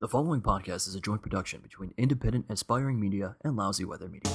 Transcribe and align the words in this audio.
The 0.00 0.08
following 0.08 0.40
podcast 0.40 0.88
is 0.88 0.94
a 0.94 1.00
joint 1.00 1.20
production 1.20 1.60
between 1.60 1.92
Independent 1.98 2.46
Aspiring 2.48 2.98
Media 2.98 3.36
and 3.44 3.54
Lousy 3.54 3.84
Weather 3.84 4.08
Media. 4.08 4.32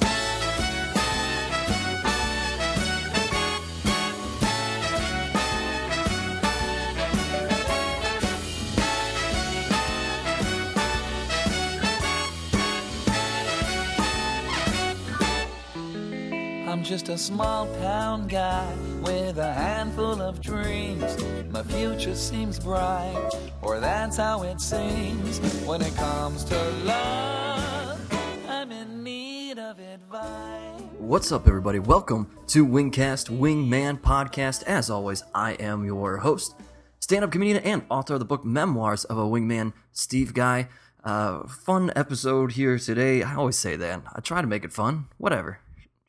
Just 16.86 17.10
a 17.10 17.18
small 17.18 17.66
town 17.78 18.28
guy 18.28 18.72
with 19.02 19.40
a 19.40 19.54
handful 19.54 20.22
of 20.22 20.40
dreams. 20.40 21.18
My 21.50 21.64
future 21.64 22.14
seems 22.14 22.60
bright, 22.60 23.32
or 23.64 23.80
that's 23.80 24.18
how 24.18 24.44
it 24.44 24.62
seems. 24.62 25.40
When 25.66 25.82
it 25.82 25.96
comes 25.96 26.44
to 26.44 26.70
love, 26.84 28.00
I'm 28.48 28.72
in 28.72 29.04
need 29.04 29.58
of 29.58 29.80
advice. 29.80 30.80
What's 31.00 31.32
up, 31.32 31.48
everybody? 31.48 31.80
Welcome 31.80 32.30
to 32.50 32.64
Wingcast 32.64 33.36
Wingman 33.36 34.00
Podcast. 34.00 34.62
As 34.66 34.92
always, 34.92 35.24
I 35.34 35.54
am 35.54 35.86
your 35.86 36.18
host, 36.18 36.54
stand 37.00 37.26
up 37.26 37.32
comedian, 37.32 37.64
and 37.64 37.82
author 37.90 38.14
of 38.14 38.20
the 38.20 38.26
book 38.26 38.46
Memoirs 38.46 39.06
of 39.06 39.18
a 39.18 39.24
Wingman, 39.24 39.74
Steve 39.92 40.36
Guy. 40.36 40.68
Uh, 41.04 41.48
fun 41.48 41.92
episode 41.96 42.52
here 42.52 42.78
today. 42.78 43.24
I 43.24 43.34
always 43.34 43.58
say 43.58 43.76
that. 43.76 44.04
I 44.16 44.22
try 44.22 44.42
to 44.42 44.48
make 44.48 44.64
it 44.64 44.72
fun. 44.72 45.06
Whatever. 45.18 45.62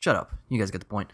Shut 0.06 0.14
up. 0.14 0.36
You 0.48 0.60
guys 0.60 0.70
get 0.70 0.78
the 0.78 0.84
point. 0.84 1.12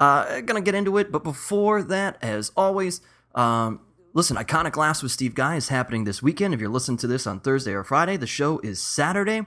Uh, 0.00 0.40
gonna 0.40 0.60
get 0.60 0.74
into 0.74 0.98
it, 0.98 1.12
but 1.12 1.22
before 1.22 1.84
that, 1.84 2.18
as 2.20 2.50
always, 2.56 3.00
um, 3.36 3.78
listen, 4.12 4.36
Iconic 4.36 4.76
Laughs 4.76 5.04
with 5.04 5.12
Steve 5.12 5.36
Guy 5.36 5.54
is 5.54 5.68
happening 5.68 6.02
this 6.02 6.20
weekend. 6.20 6.52
If 6.52 6.58
you're 6.58 6.68
listening 6.68 6.98
to 6.98 7.06
this 7.06 7.28
on 7.28 7.38
Thursday 7.38 7.74
or 7.74 7.84
Friday, 7.84 8.16
the 8.16 8.26
show 8.26 8.58
is 8.58 8.82
Saturday. 8.82 9.46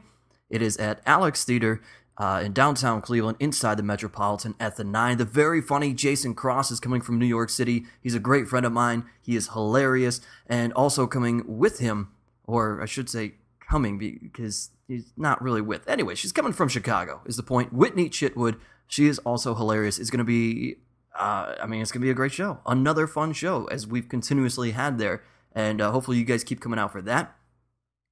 It 0.50 0.62
is 0.62 0.78
at 0.78 1.02
Alex 1.06 1.44
Theater 1.44 1.82
uh, 2.18 2.42
in 2.46 2.54
downtown 2.54 3.02
Cleveland, 3.02 3.36
inside 3.42 3.76
the 3.76 3.84
Metropolitan 3.84 4.56
at 4.58 4.78
the 4.78 4.86
Nine. 4.86 5.18
The 5.18 5.26
very 5.26 5.60
funny 5.60 5.94
Jason 5.94 6.34
Cross 6.34 6.72
is 6.72 6.80
coming 6.80 7.02
from 7.02 7.20
New 7.20 7.26
York 7.26 7.50
City. 7.50 7.88
He's 8.02 8.16
a 8.16 8.22
great 8.22 8.48
friend 8.48 8.66
of 8.66 8.72
mine. 8.72 9.04
He 9.22 9.36
is 9.36 9.50
hilarious, 9.50 10.22
and 10.46 10.72
also 10.72 11.08
coming 11.08 11.44
with 11.58 11.80
him, 11.80 12.14
or 12.46 12.82
I 12.82 12.86
should 12.86 13.10
say, 13.10 13.34
coming 13.70 13.98
because 13.98 14.70
he's 14.88 15.14
not 15.18 15.42
really 15.42 15.62
with. 15.62 15.88
Anyway, 15.88 16.16
she's 16.16 16.32
coming 16.32 16.54
from 16.54 16.70
Chicago. 16.70 17.22
Is 17.26 17.38
the 17.38 17.44
point? 17.44 17.74
Whitney 17.74 18.10
Chitwood. 18.10 18.60
She 18.88 19.08
is 19.08 19.20
also 19.20 19.54
hilarious. 19.54 20.00
It's 20.00 20.10
going 20.10 20.20
to 20.20 20.24
be, 20.24 20.78
uh, 21.18 21.56
I 21.62 21.66
mean, 21.68 21.82
it's 21.82 21.92
going 21.92 22.02
to 22.02 22.06
be 22.06 22.12
a 22.12 22.16
great 22.16 22.32
show. 22.32 22.60
Another 22.66 23.06
fun 23.06 23.34
show 23.34 23.66
as 23.66 23.86
we've 23.86 24.08
continuously 24.08 24.72
had 24.72 24.98
there, 24.98 25.24
and 25.54 25.82
uh, 25.82 25.92
hopefully 25.92 26.18
you 26.18 26.24
guys 26.24 26.44
keep 26.44 26.62
coming 26.62 26.80
out 26.80 26.92
for 26.92 27.02
that. 27.02 27.36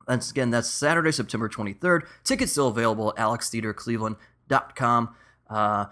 That's 0.08 0.30
again, 0.30 0.52
that's 0.52 0.70
Saturday, 0.70 1.12
September 1.12 1.50
23rd. 1.50 2.02
Tickets 2.23 2.52
still 2.52 2.68
available 2.68 3.09
at 3.09 3.16
alextheatercleveland.com. 3.18 5.16
Uh, 5.50 5.86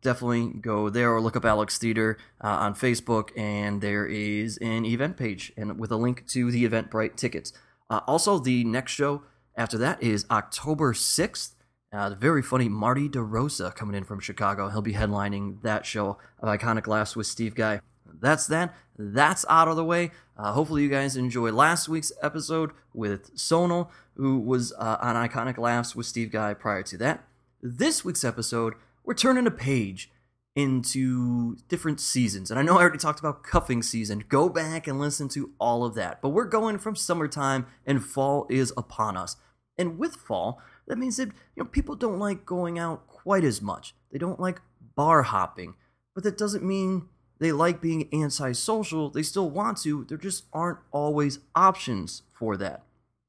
definitely 0.00 0.48
go 0.60 0.88
there 0.88 1.12
or 1.12 1.20
look 1.20 1.36
up 1.36 1.44
Alex 1.44 1.76
Theater 1.76 2.16
uh, 2.42 2.48
on 2.48 2.74
Facebook, 2.74 3.36
and 3.36 3.80
there 3.80 4.06
is 4.06 4.56
an 4.58 4.86
event 4.86 5.16
page 5.16 5.52
and 5.56 5.78
with 5.78 5.90
a 5.90 5.96
link 5.96 6.26
to 6.28 6.50
the 6.50 6.66
Eventbrite 6.66 7.16
tickets. 7.16 7.52
Uh, 7.90 8.00
also, 8.06 8.38
the 8.38 8.64
next 8.64 8.92
show 8.92 9.22
after 9.60 9.76
that 9.76 10.02
is 10.02 10.24
October 10.30 10.94
6th. 10.94 11.50
Uh, 11.92 12.08
the 12.08 12.16
very 12.16 12.40
funny 12.40 12.66
Marty 12.66 13.10
DeRosa 13.10 13.74
coming 13.74 13.94
in 13.94 14.04
from 14.04 14.18
Chicago. 14.18 14.70
He'll 14.70 14.80
be 14.80 14.94
headlining 14.94 15.60
that 15.60 15.84
show 15.84 16.16
of 16.38 16.48
Iconic 16.48 16.86
Laughs 16.86 17.14
with 17.14 17.26
Steve 17.26 17.54
Guy. 17.54 17.82
That's 18.06 18.46
that. 18.46 18.74
That's 18.96 19.44
out 19.50 19.68
of 19.68 19.76
the 19.76 19.84
way. 19.84 20.12
Uh, 20.34 20.52
hopefully, 20.52 20.82
you 20.82 20.88
guys 20.88 21.14
enjoyed 21.14 21.52
last 21.52 21.90
week's 21.90 22.10
episode 22.22 22.70
with 22.94 23.36
Sonal, 23.36 23.90
who 24.16 24.38
was 24.38 24.72
uh, 24.78 24.96
on 25.02 25.14
Iconic 25.28 25.58
Laughs 25.58 25.94
with 25.94 26.06
Steve 26.06 26.32
Guy 26.32 26.54
prior 26.54 26.82
to 26.84 26.96
that. 26.96 27.24
This 27.60 28.02
week's 28.02 28.24
episode, 28.24 28.74
we're 29.04 29.12
turning 29.12 29.46
a 29.46 29.50
page 29.50 30.10
into 30.56 31.56
different 31.68 32.00
seasons. 32.00 32.50
And 32.50 32.58
I 32.58 32.62
know 32.62 32.78
I 32.78 32.80
already 32.80 32.98
talked 32.98 33.20
about 33.20 33.42
cuffing 33.42 33.82
season. 33.82 34.24
Go 34.26 34.48
back 34.48 34.86
and 34.86 34.98
listen 34.98 35.28
to 35.30 35.50
all 35.60 35.84
of 35.84 35.94
that. 35.96 36.22
But 36.22 36.30
we're 36.30 36.46
going 36.46 36.78
from 36.78 36.96
summertime 36.96 37.66
and 37.86 38.02
fall 38.02 38.46
is 38.48 38.72
upon 38.76 39.16
us. 39.16 39.36
And 39.80 39.98
with 39.98 40.14
fall, 40.14 40.60
that 40.86 40.98
means 40.98 41.16
that 41.16 41.28
you 41.28 41.62
know 41.62 41.64
people 41.64 41.96
don't 41.96 42.18
like 42.18 42.44
going 42.44 42.78
out 42.78 43.06
quite 43.06 43.44
as 43.44 43.62
much. 43.62 43.94
They 44.12 44.18
don't 44.18 44.38
like 44.38 44.60
bar 44.94 45.22
hopping. 45.22 45.74
But 46.14 46.22
that 46.24 46.36
doesn't 46.36 46.62
mean 46.62 47.08
they 47.38 47.50
like 47.50 47.80
being 47.80 48.06
antisocial. 48.12 49.08
They 49.08 49.22
still 49.22 49.48
want 49.48 49.78
to. 49.78 50.04
There 50.04 50.18
just 50.18 50.44
aren't 50.52 50.80
always 50.90 51.38
options 51.54 52.24
for 52.30 52.58
that. 52.58 52.84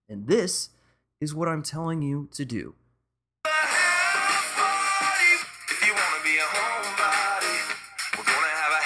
And 0.09 0.27
this 0.27 0.71
is 1.21 1.33
what 1.33 1.47
I'm 1.47 1.63
telling 1.63 2.01
you 2.01 2.27
to 2.33 2.43
do. 2.43 2.75
Have 3.45 3.55
a 3.55 3.69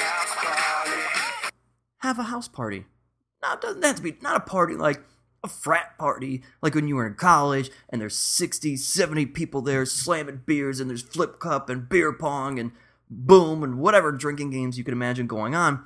house 0.03 0.37
party. 0.37 0.85
have 2.01 2.19
a 2.19 2.23
house 2.23 2.47
party. 2.47 2.85
Now, 3.41 3.53
it 3.53 3.61
doesn't 3.61 3.83
have 3.83 3.95
to 3.95 4.03
be 4.03 4.15
not 4.21 4.35
a 4.35 4.41
party 4.41 4.75
like 4.75 5.01
a 5.45 5.47
frat 5.47 5.97
party, 5.97 6.43
like 6.61 6.75
when 6.75 6.87
you 6.87 6.95
were 6.95 7.07
in 7.07 7.13
college 7.13 7.71
and 7.89 8.01
there's 8.01 8.17
60, 8.17 8.75
70 8.75 9.27
people 9.27 9.61
there 9.61 9.85
slamming 9.85 10.41
beers 10.45 10.79
and 10.79 10.89
there's 10.89 11.01
flip 11.01 11.39
cup 11.39 11.69
and 11.69 11.87
beer 11.87 12.11
pong 12.11 12.59
and 12.59 12.71
boom 13.09 13.63
and 13.63 13.79
whatever 13.79 14.11
drinking 14.11 14.49
games 14.49 14.77
you 14.77 14.83
can 14.83 14.93
imagine 14.93 15.27
going 15.27 15.55
on. 15.55 15.85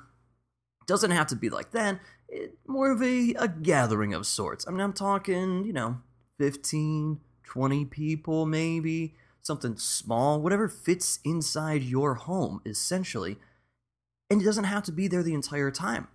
Doesn't 0.86 1.12
have 1.12 1.28
to 1.28 1.36
be 1.36 1.50
like 1.50 1.70
that. 1.70 2.00
It, 2.28 2.58
more 2.66 2.90
of 2.90 3.02
a, 3.02 3.34
a 3.34 3.48
gathering 3.48 4.14
of 4.14 4.26
sorts. 4.26 4.66
I 4.66 4.70
mean, 4.70 4.80
I'm 4.80 4.92
talking, 4.92 5.64
you 5.64 5.72
know, 5.72 5.98
15, 6.38 7.20
20 7.44 7.84
people 7.84 8.46
maybe, 8.46 9.14
something 9.42 9.76
small, 9.76 10.40
whatever 10.40 10.68
fits 10.68 11.20
inside 11.24 11.82
your 11.82 12.14
home, 12.14 12.60
essentially. 12.64 13.36
And 14.30 14.40
it 14.40 14.44
doesn't 14.44 14.64
have 14.64 14.84
to 14.84 14.92
be 14.92 15.08
there 15.08 15.22
the 15.22 15.34
entire 15.34 15.70
time. 15.70 16.08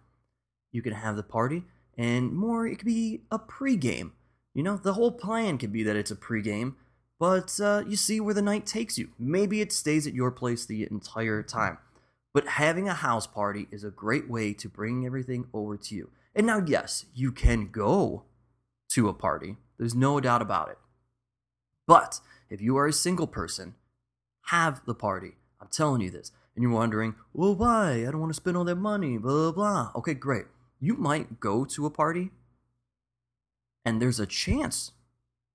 You 0.72 0.82
can 0.82 0.94
have 0.94 1.16
the 1.16 1.24
party, 1.24 1.64
and 1.98 2.34
more, 2.34 2.68
it 2.68 2.78
could 2.78 2.86
be 2.86 3.22
a 3.32 3.40
pregame. 3.40 4.12
You 4.54 4.64
know, 4.64 4.78
the 4.78 4.94
whole 4.94 5.12
plan 5.12 5.58
could 5.58 5.72
be 5.72 5.84
that 5.84 5.96
it's 5.96 6.12
a 6.12 6.16
pregame, 6.16 6.76
but 7.20 7.60
uh, 7.60 7.84
you 7.88 7.96
see 7.96 8.20
where 8.20 8.34
the 8.34 8.42
night 8.42 8.66
takes 8.66 8.98
you. 8.98 9.10
Maybe 9.18 9.62
it 9.62 9.72
stays 9.72 10.06
at 10.06 10.14
your 10.14 10.32
place 10.32 10.66
the 10.66 10.84
entire 10.84 11.44
time. 11.44 11.78
But 12.34 12.48
having 12.48 12.90
a 12.90 12.94
house 12.94 13.28
party 13.28 13.68
is 13.72 13.84
a 13.84 13.90
great 13.90 14.30
way 14.30 14.54
to 14.54 14.68
bring 14.68 15.06
everything 15.06 15.48
over 15.54 15.78
to 15.78 15.96
you. 15.96 16.10
And 16.36 16.46
now, 16.46 16.62
yes, 16.66 17.06
you 17.14 17.32
can 17.32 17.70
go 17.72 18.24
to 18.90 19.08
a 19.08 19.14
party. 19.14 19.56
There's 19.78 19.96
no 19.96 20.20
doubt 20.20 20.42
about 20.42 20.70
it. 20.70 20.78
But 21.88 22.20
if 22.50 22.62
you 22.62 22.78
are 22.78 22.88
a 22.88 22.94
single 22.94 23.28
person, 23.28 23.76
have 24.48 24.82
the 24.86 24.96
party. 24.96 25.36
I'm 25.62 25.70
telling 25.70 26.02
you 26.02 26.12
this. 26.12 26.32
And 26.56 26.64
you're 26.64 26.72
wondering, 26.72 27.16
well, 27.34 27.56
why? 27.56 28.06
I 28.06 28.12
don't 28.12 28.20
want 28.20 28.32
to 28.32 28.36
spend 28.36 28.58
all 28.58 28.64
that 28.66 28.76
money, 28.76 29.18
blah, 29.18 29.32
blah, 29.32 29.52
blah. 29.52 29.92
Okay, 29.96 30.14
great. 30.14 30.46
You 30.86 30.96
might 30.98 31.40
go 31.40 31.66
to 31.66 31.88
a 31.88 31.90
party, 31.90 32.30
and 33.84 34.00
there's 34.00 34.20
a 34.20 34.28
chance 34.28 34.92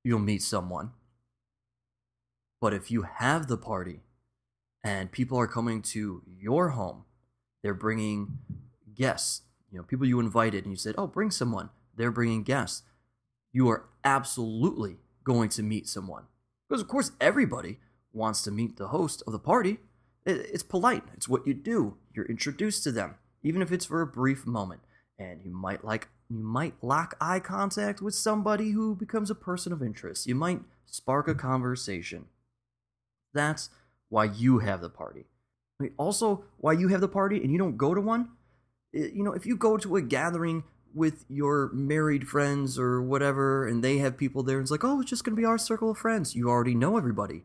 you'll 0.02 0.18
meet 0.18 0.42
someone. 0.42 0.91
But 2.60 2.74
if 2.74 2.91
you 2.91 3.02
have 3.02 3.46
the 3.46 3.56
party 3.56 4.00
and 4.82 5.12
people 5.12 5.38
are 5.38 5.46
coming 5.46 5.82
to 5.82 6.24
your 6.26 6.70
home, 6.70 7.04
they're 7.62 7.74
bringing 7.74 8.38
guests, 8.92 9.42
you 9.70 9.78
know, 9.78 9.84
people 9.84 10.04
you 10.04 10.19
invited, 10.19 10.64
and 10.64 10.72
you 10.72 10.76
said, 10.76 10.96
oh, 10.98 11.06
bring 11.06 11.30
someone. 11.30 11.70
They're 11.94 12.10
bringing 12.10 12.42
guests. 12.42 12.82
You 13.52 13.69
are 13.69 13.84
absolutely 14.02 14.96
going 15.22 15.50
to 15.50 15.62
meet 15.62 15.86
someone. 15.86 16.24
Because, 16.69 16.82
of 16.82 16.88
course, 16.88 17.12
everybody 17.20 17.78
wants 18.12 18.42
to 18.42 18.50
meet 18.50 18.78
the 18.78 18.88
host 18.88 19.22
of 19.28 19.32
the 19.32 19.38
party. 19.38 19.78
It's 20.26 20.64
polite, 20.64 21.04
it's 21.14 21.28
what 21.28 21.46
you 21.46 21.54
do. 21.54 21.98
You're 22.12 22.26
introduced 22.26 22.82
to 22.82 22.90
them, 22.90 23.14
even 23.44 23.62
if 23.62 23.70
it's 23.70 23.86
for 23.86 24.02
a 24.02 24.08
brief 24.08 24.44
moment. 24.44 24.80
And 25.20 25.42
you 25.44 25.53
might 25.53 25.84
like 25.84 26.08
you 26.31 26.38
might 26.38 26.75
lock 26.82 27.14
eye 27.20 27.41
contact 27.41 28.00
with 28.00 28.14
somebody 28.14 28.70
who 28.70 28.94
becomes 28.94 29.31
a 29.31 29.34
person 29.34 29.70
of 29.72 29.82
interest. 29.82 30.26
You 30.26 30.34
might 30.34 30.62
spark 30.87 31.28
a 31.28 31.34
conversation. 31.34 32.25
That's 33.34 33.69
why 34.08 34.25
you 34.25 34.61
have 34.61 34.81
the 34.81 34.88
party. 34.88 35.26
Also, 35.99 36.44
why 36.56 36.72
you 36.72 36.88
have 36.88 37.02
the 37.02 37.08
party 37.08 37.37
and 37.43 37.52
you 37.52 37.58
don't 37.58 37.76
go 37.76 37.94
to 37.94 38.00
one, 38.00 38.31
i- 38.94 38.99
you 39.14 39.22
know, 39.22 39.32
if 39.32 39.44
you 39.44 39.56
go 39.56 39.76
to 39.76 39.96
a 39.96 40.02
gathering 40.02 40.64
with 40.94 41.25
your 41.28 41.70
married 41.72 42.26
friends 42.26 42.78
or 42.78 43.00
whatever, 43.00 43.67
and 43.67 43.84
they 43.84 43.99
have 43.99 44.17
people 44.17 44.43
there, 44.43 44.56
and 44.58 44.64
it's 44.64 44.70
like, 44.70 44.84
oh, 44.84 45.00
it's 45.00 45.11
just 45.11 45.25
gonna 45.25 45.37
be 45.37 45.44
our 45.44 45.58
circle 45.58 45.90
of 45.90 45.99
friends. 45.99 46.34
You 46.34 46.49
already 46.49 46.75
know 46.75 46.96
everybody. 46.96 47.44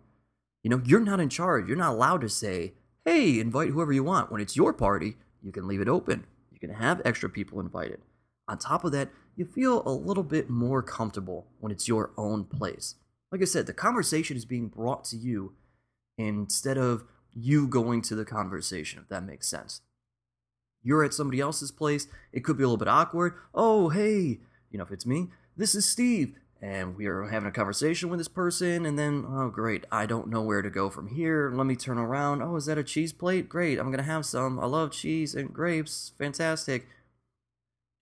You 0.64 0.70
know, 0.70 0.82
you're 0.84 1.00
not 1.00 1.20
in 1.20 1.30
charge. 1.30 1.68
You're 1.68 1.78
not 1.78 1.94
allowed 1.94 2.22
to 2.22 2.30
say, 2.30 2.74
hey, 3.04 3.40
invite 3.40 3.70
whoever 3.70 3.92
you 3.94 4.04
want. 4.04 4.32
When 4.32 4.42
it's 4.42 4.56
your 4.56 4.74
party, 4.74 5.18
you 5.44 5.52
can 5.52 5.68
leave 5.68 5.82
it 5.82 5.88
open. 5.88 6.26
Can 6.66 6.74
have 6.74 7.00
extra 7.06 7.30
people 7.30 7.60
invited. 7.60 8.02
On 8.48 8.58
top 8.58 8.84
of 8.84 8.92
that, 8.92 9.10
you 9.36 9.46
feel 9.46 9.84
a 9.86 9.92
little 9.92 10.24
bit 10.24 10.50
more 10.50 10.82
comfortable 10.82 11.46
when 11.60 11.72
it's 11.72 11.88
your 11.88 12.10
own 12.18 12.46
place. 12.46 12.96
Like 13.32 13.42
I 13.42 13.46
said, 13.46 13.68
the 13.68 13.74
conversation 13.74 14.36
is 14.36 14.46
being 14.46 14.70
brought 14.70 15.04
to 15.06 15.16
you 15.16 15.54
instead 16.18 16.80
of 16.80 17.04
you 17.36 17.68
going 17.68 18.02
to 18.04 18.16
the 18.16 18.26
conversation, 18.26 19.00
if 19.00 19.10
that 19.10 19.24
makes 19.24 19.48
sense. 19.48 19.82
You're 20.82 21.04
at 21.04 21.14
somebody 21.14 21.40
else's 21.40 21.72
place, 21.72 22.08
it 22.32 22.44
could 22.44 22.58
be 22.58 22.64
a 22.64 22.68
little 22.68 22.78
bit 22.78 22.88
awkward. 22.88 23.36
Oh, 23.54 23.90
hey, 23.90 24.40
you 24.72 24.80
know, 24.80 24.84
if 24.84 24.92
it's 24.92 25.06
me, 25.06 25.28
this 25.56 25.76
is 25.76 25.86
Steve, 25.88 26.36
and 26.66 26.98
we 26.98 27.06
are 27.06 27.26
having 27.26 27.48
a 27.48 27.52
conversation 27.52 28.10
with 28.10 28.20
this 28.20 28.28
person, 28.28 28.88
and 28.88 28.98
then, 28.98 29.24
oh, 29.30 29.50
great, 29.50 29.86
I 29.92 30.08
don't 30.08 30.30
know 30.30 30.42
where 30.42 30.64
to 30.64 30.70
go 30.72 30.90
from 30.90 31.10
here. 31.10 31.52
Let 31.54 31.68
me 31.68 31.76
turn 31.76 32.00
around. 32.00 32.42
Oh, 32.42 32.56
is 32.56 32.66
that 32.66 32.80
a 32.80 32.84
cheese 32.84 33.14
plate? 33.14 33.48
Great, 33.48 33.78
I'm 33.78 33.92
to 33.96 34.02
have 34.02 34.26
some. 34.26 34.60
I 34.60 34.66
love 34.66 34.92
cheese 34.92 35.36
and 35.36 35.54
grapes. 35.54 36.14
Fantastic. 36.18 36.88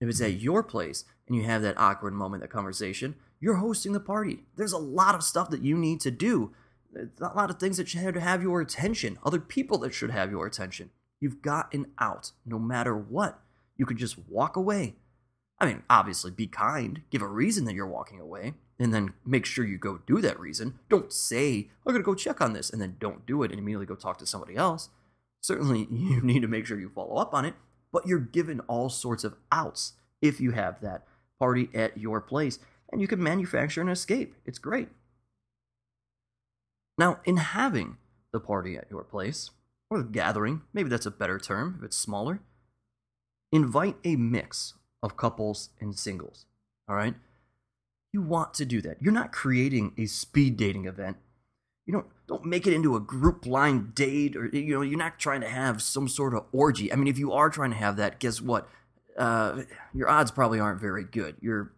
If 0.00 0.08
it's 0.08 0.22
at 0.22 0.40
your 0.40 0.62
place 0.62 1.04
and 1.26 1.36
you 1.36 1.42
have 1.42 1.60
that 1.60 1.78
awkward 1.78 2.14
moment, 2.14 2.42
that 2.42 2.48
conversation, 2.48 3.16
you're 3.38 3.56
hosting 3.56 3.92
the 3.92 4.00
party. 4.00 4.44
There's 4.56 4.72
a 4.72 4.78
lot 4.78 5.14
of 5.14 5.22
stuff 5.22 5.50
that 5.50 5.62
you 5.62 5.76
need 5.76 6.00
to 6.00 6.10
do. 6.10 6.52
A 6.96 7.36
lot 7.36 7.50
of 7.50 7.60
things 7.60 7.76
that 7.76 7.88
should 7.88 8.16
have 8.16 8.42
your 8.42 8.62
attention, 8.62 9.18
other 9.26 9.40
people 9.40 9.76
that 9.78 9.92
should 9.92 10.10
have 10.10 10.30
your 10.30 10.46
attention. 10.46 10.88
You've 11.20 11.42
got 11.42 11.74
an 11.74 11.88
out 11.98 12.32
no 12.46 12.58
matter 12.58 12.96
what. 12.96 13.40
You 13.76 13.84
could 13.84 13.98
just 13.98 14.16
walk 14.26 14.56
away. 14.56 14.94
I 15.60 15.66
mean, 15.66 15.82
obviously, 15.88 16.30
be 16.30 16.46
kind, 16.46 17.02
give 17.10 17.22
a 17.22 17.28
reason 17.28 17.64
that 17.64 17.74
you're 17.74 17.86
walking 17.86 18.20
away, 18.20 18.54
and 18.78 18.92
then 18.92 19.14
make 19.24 19.46
sure 19.46 19.64
you 19.64 19.78
go 19.78 20.00
do 20.06 20.20
that 20.20 20.38
reason. 20.38 20.78
Don't 20.88 21.12
say, 21.12 21.70
I'm 21.86 21.92
going 21.92 22.02
to 22.02 22.06
go 22.06 22.14
check 22.14 22.40
on 22.40 22.52
this, 22.52 22.70
and 22.70 22.82
then 22.82 22.96
don't 22.98 23.24
do 23.24 23.42
it 23.42 23.50
and 23.50 23.60
immediately 23.60 23.86
go 23.86 23.94
talk 23.94 24.18
to 24.18 24.26
somebody 24.26 24.56
else. 24.56 24.88
Certainly, 25.40 25.86
you 25.90 26.20
need 26.20 26.42
to 26.42 26.48
make 26.48 26.66
sure 26.66 26.78
you 26.78 26.88
follow 26.88 27.16
up 27.16 27.34
on 27.34 27.44
it, 27.44 27.54
but 27.92 28.06
you're 28.06 28.18
given 28.18 28.60
all 28.60 28.88
sorts 28.88 29.22
of 29.22 29.36
outs 29.52 29.94
if 30.20 30.40
you 30.40 30.52
have 30.52 30.80
that 30.80 31.04
party 31.38 31.68
at 31.72 31.98
your 31.98 32.20
place, 32.20 32.58
and 32.90 33.00
you 33.00 33.06
can 33.06 33.22
manufacture 33.22 33.80
an 33.80 33.88
escape. 33.88 34.34
It's 34.44 34.58
great. 34.58 34.88
Now, 36.98 37.20
in 37.24 37.36
having 37.36 37.98
the 38.32 38.40
party 38.40 38.76
at 38.76 38.90
your 38.90 39.04
place, 39.04 39.50
or 39.90 39.98
the 39.98 40.04
gathering, 40.04 40.62
maybe 40.72 40.88
that's 40.88 41.06
a 41.06 41.10
better 41.10 41.38
term 41.38 41.76
if 41.78 41.84
it's 41.84 41.96
smaller, 41.96 42.40
invite 43.52 43.96
a 44.04 44.16
mix 44.16 44.74
of 45.04 45.16
couples 45.16 45.68
and 45.80 45.96
singles. 45.96 46.46
All 46.88 46.96
right? 46.96 47.14
You 48.12 48.22
want 48.22 48.54
to 48.54 48.64
do 48.64 48.80
that. 48.80 48.96
You're 49.00 49.12
not 49.12 49.32
creating 49.32 49.92
a 49.98 50.06
speed 50.06 50.56
dating 50.56 50.86
event. 50.86 51.18
You 51.84 51.92
don't 51.92 52.06
don't 52.26 52.46
make 52.46 52.66
it 52.66 52.72
into 52.72 52.96
a 52.96 53.00
group 53.00 53.42
blind 53.42 53.94
date 53.94 54.34
or 54.34 54.46
you 54.46 54.74
know, 54.74 54.80
you're 54.80 54.98
not 54.98 55.18
trying 55.18 55.42
to 55.42 55.48
have 55.48 55.82
some 55.82 56.08
sort 56.08 56.32
of 56.32 56.44
orgy. 56.52 56.90
I 56.90 56.96
mean, 56.96 57.08
if 57.08 57.18
you 57.18 57.32
are 57.32 57.50
trying 57.50 57.70
to 57.70 57.76
have 57.76 57.96
that, 57.96 58.18
guess 58.18 58.40
what? 58.40 58.66
Uh, 59.18 59.62
your 59.92 60.08
odds 60.08 60.30
probably 60.30 60.58
aren't 60.58 60.80
very 60.80 61.04
good. 61.04 61.36
You're 61.40 61.72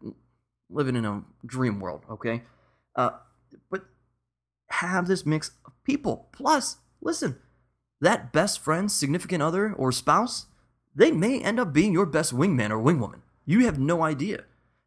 living 0.70 0.94
in 0.94 1.04
a 1.04 1.24
dream 1.44 1.80
world, 1.80 2.02
okay? 2.08 2.42
Uh, 2.94 3.10
but 3.70 3.86
have 4.68 5.08
this 5.08 5.26
mix 5.26 5.50
of 5.66 5.72
people. 5.84 6.28
Plus, 6.32 6.76
listen, 7.00 7.38
that 8.00 8.32
best 8.32 8.60
friend, 8.60 8.90
significant 8.90 9.42
other, 9.42 9.72
or 9.72 9.90
spouse, 9.90 10.46
they 10.96 11.12
may 11.12 11.40
end 11.40 11.60
up 11.60 11.72
being 11.74 11.92
your 11.92 12.06
best 12.06 12.34
wingman 12.34 12.70
or 12.70 12.82
wingwoman. 12.82 13.20
You 13.44 13.66
have 13.66 13.78
no 13.78 14.02
idea. 14.02 14.44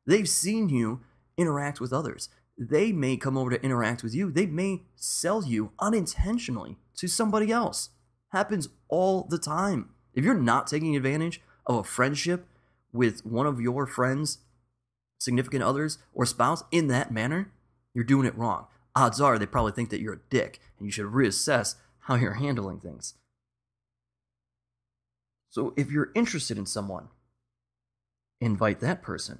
They've 0.07 0.27
seen 0.27 0.67
you 0.67 1.01
interact 1.38 1.79
with 1.79 1.94
others. 1.94 2.29
They 2.57 2.91
may 2.91 3.15
come 3.15 3.38
over 3.38 3.51
to 3.51 3.63
interact 3.63 4.03
with 4.03 4.13
you. 4.13 4.31
They 4.31 4.47
may 4.47 4.81
sell 4.95 5.45
you 5.45 5.71
unintentionally 5.79 6.77
to 6.97 7.07
somebody 7.07 7.51
else. 7.51 7.91
Happens 8.29 8.69
all 8.89 9.27
the 9.29 9.38
time. 9.38 9.91
If 10.13 10.25
you're 10.25 10.33
not 10.33 10.67
taking 10.67 10.95
advantage 10.95 11.41
of 11.67 11.75
a 11.75 11.83
friendship 11.83 12.47
with 12.91 13.23
one 13.25 13.45
of 13.45 13.61
your 13.61 13.85
friends, 13.85 14.39
significant 15.19 15.63
others, 15.63 16.00
or 16.13 16.25
spouse 16.25 16.63
in 16.71 16.88
that 16.88 17.13
manner, 17.13 17.51
you're 17.94 18.03
doing 18.03 18.25
it 18.25 18.38
wrong. 18.38 18.65
Odds 18.95 19.21
are 19.21 19.38
they 19.38 19.45
probably 19.45 19.71
think 19.71 19.91
that 19.91 20.01
you're 20.01 20.13
a 20.13 20.29
dick 20.29 20.59
and 20.77 20.88
you 20.88 20.91
should 20.91 21.06
reassess 21.06 21.75
how 22.01 22.15
you're 22.15 22.33
handling 22.33 22.79
things. 22.79 23.13
So 25.49 25.73
if 25.75 25.91
you're 25.91 26.11
interested 26.15 26.57
in 26.57 26.65
someone, 26.65 27.09
invite 28.39 28.79
that 28.79 29.01
person. 29.01 29.39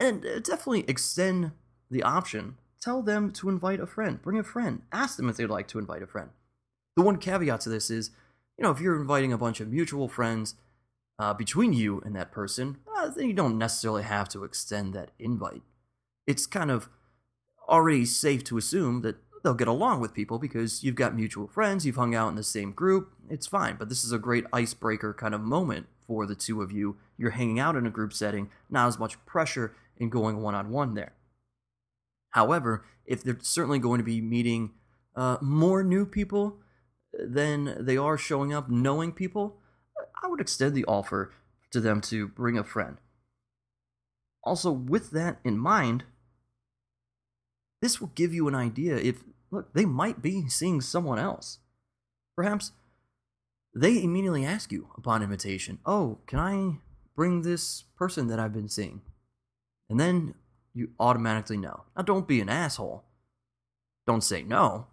And 0.00 0.24
uh, 0.24 0.38
definitely 0.38 0.84
extend 0.86 1.52
the 1.90 2.02
option. 2.02 2.56
Tell 2.80 3.02
them 3.02 3.32
to 3.32 3.48
invite 3.48 3.80
a 3.80 3.86
friend. 3.86 4.22
Bring 4.22 4.38
a 4.38 4.44
friend. 4.44 4.82
Ask 4.92 5.16
them 5.16 5.28
if 5.28 5.36
they'd 5.36 5.46
like 5.46 5.68
to 5.68 5.78
invite 5.78 6.02
a 6.02 6.06
friend. 6.06 6.30
The 6.96 7.02
one 7.02 7.18
caveat 7.18 7.60
to 7.62 7.68
this 7.68 7.90
is, 7.90 8.10
you 8.56 8.62
know, 8.62 8.70
if 8.70 8.80
you're 8.80 9.00
inviting 9.00 9.32
a 9.32 9.38
bunch 9.38 9.60
of 9.60 9.68
mutual 9.68 10.08
friends 10.08 10.54
uh, 11.18 11.34
between 11.34 11.72
you 11.72 12.00
and 12.04 12.14
that 12.14 12.30
person, 12.30 12.78
uh, 12.96 13.08
then 13.08 13.26
you 13.26 13.32
don't 13.32 13.58
necessarily 13.58 14.04
have 14.04 14.28
to 14.30 14.44
extend 14.44 14.94
that 14.94 15.10
invite. 15.18 15.62
It's 16.26 16.46
kind 16.46 16.70
of 16.70 16.88
already 17.68 18.04
safe 18.04 18.44
to 18.44 18.58
assume 18.58 19.02
that 19.02 19.16
they'll 19.42 19.54
get 19.54 19.68
along 19.68 20.00
with 20.00 20.14
people 20.14 20.38
because 20.38 20.82
you've 20.82 20.94
got 20.94 21.14
mutual 21.14 21.46
friends, 21.46 21.86
you've 21.86 21.96
hung 21.96 22.14
out 22.14 22.28
in 22.28 22.36
the 22.36 22.42
same 22.42 22.72
group, 22.72 23.12
it's 23.30 23.46
fine. 23.46 23.76
But 23.76 23.88
this 23.88 24.04
is 24.04 24.12
a 24.12 24.18
great 24.18 24.44
icebreaker 24.52 25.14
kind 25.14 25.34
of 25.34 25.40
moment 25.40 25.86
for 26.06 26.26
the 26.26 26.34
two 26.34 26.62
of 26.62 26.72
you. 26.72 26.96
You're 27.16 27.30
hanging 27.30 27.58
out 27.58 27.76
in 27.76 27.86
a 27.86 27.90
group 27.90 28.12
setting, 28.12 28.50
not 28.70 28.88
as 28.88 28.98
much 28.98 29.24
pressure 29.26 29.74
in 29.96 30.08
going 30.08 30.40
one 30.40 30.54
on 30.54 30.70
one 30.70 30.94
there. 30.94 31.12
However, 32.30 32.84
if 33.04 33.22
they're 33.22 33.38
certainly 33.40 33.78
going 33.78 33.98
to 33.98 34.04
be 34.04 34.20
meeting 34.20 34.72
uh, 35.16 35.38
more 35.40 35.82
new 35.82 36.06
people 36.06 36.58
than 37.12 37.76
they 37.84 37.96
are 37.96 38.18
showing 38.18 38.52
up 38.52 38.68
knowing 38.68 39.12
people, 39.12 39.58
I 40.22 40.28
would 40.28 40.40
extend 40.40 40.74
the 40.74 40.84
offer 40.84 41.32
to 41.72 41.80
them 41.80 42.00
to 42.02 42.28
bring 42.28 42.58
a 42.58 42.64
friend. 42.64 42.98
Also, 44.44 44.70
with 44.70 45.10
that 45.10 45.38
in 45.44 45.58
mind, 45.58 46.04
this 47.80 48.00
will 48.00 48.12
give 48.14 48.34
you 48.34 48.48
an 48.48 48.54
idea 48.54 48.96
if, 48.96 49.24
look, 49.50 49.72
they 49.72 49.84
might 49.84 50.22
be 50.22 50.48
seeing 50.48 50.80
someone 50.80 51.18
else. 51.18 51.58
Perhaps 52.36 52.72
they 53.74 54.02
immediately 54.02 54.44
ask 54.44 54.72
you 54.72 54.88
upon 54.96 55.22
invitation, 55.22 55.78
Oh, 55.86 56.18
can 56.26 56.38
I 56.38 56.78
bring 57.14 57.42
this 57.42 57.84
person 57.96 58.28
that 58.28 58.38
I've 58.38 58.52
been 58.52 58.68
seeing? 58.68 59.02
And 59.90 59.98
then 59.98 60.34
you 60.74 60.90
automatically 61.00 61.56
know. 61.56 61.84
Now, 61.96 62.02
don't 62.02 62.28
be 62.28 62.40
an 62.40 62.48
asshole. 62.48 63.04
Don't 64.06 64.22
say 64.22 64.42
no. 64.42 64.86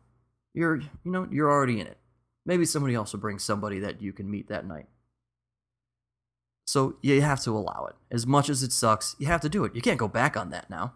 You're, 0.53 0.77
you 0.77 1.11
know, 1.11 1.27
you're 1.29 1.51
already 1.51 1.79
in 1.79 1.87
it. 1.87 1.97
Maybe 2.45 2.65
somebody 2.65 2.95
else 2.95 3.11
will 3.11 3.19
bring 3.19 3.39
somebody 3.39 3.79
that 3.79 4.01
you 4.01 4.13
can 4.13 4.29
meet 4.29 4.47
that 4.49 4.65
night. 4.65 4.87
So 6.65 6.97
you 7.01 7.21
have 7.21 7.41
to 7.43 7.51
allow 7.51 7.87
it. 7.89 7.95
As 8.13 8.25
much 8.25 8.49
as 8.49 8.63
it 8.63 8.71
sucks, 8.71 9.15
you 9.19 9.27
have 9.27 9.41
to 9.41 9.49
do 9.49 9.63
it. 9.65 9.75
You 9.75 9.81
can't 9.81 9.99
go 9.99 10.07
back 10.07 10.35
on 10.35 10.49
that 10.49 10.69
now. 10.69 10.93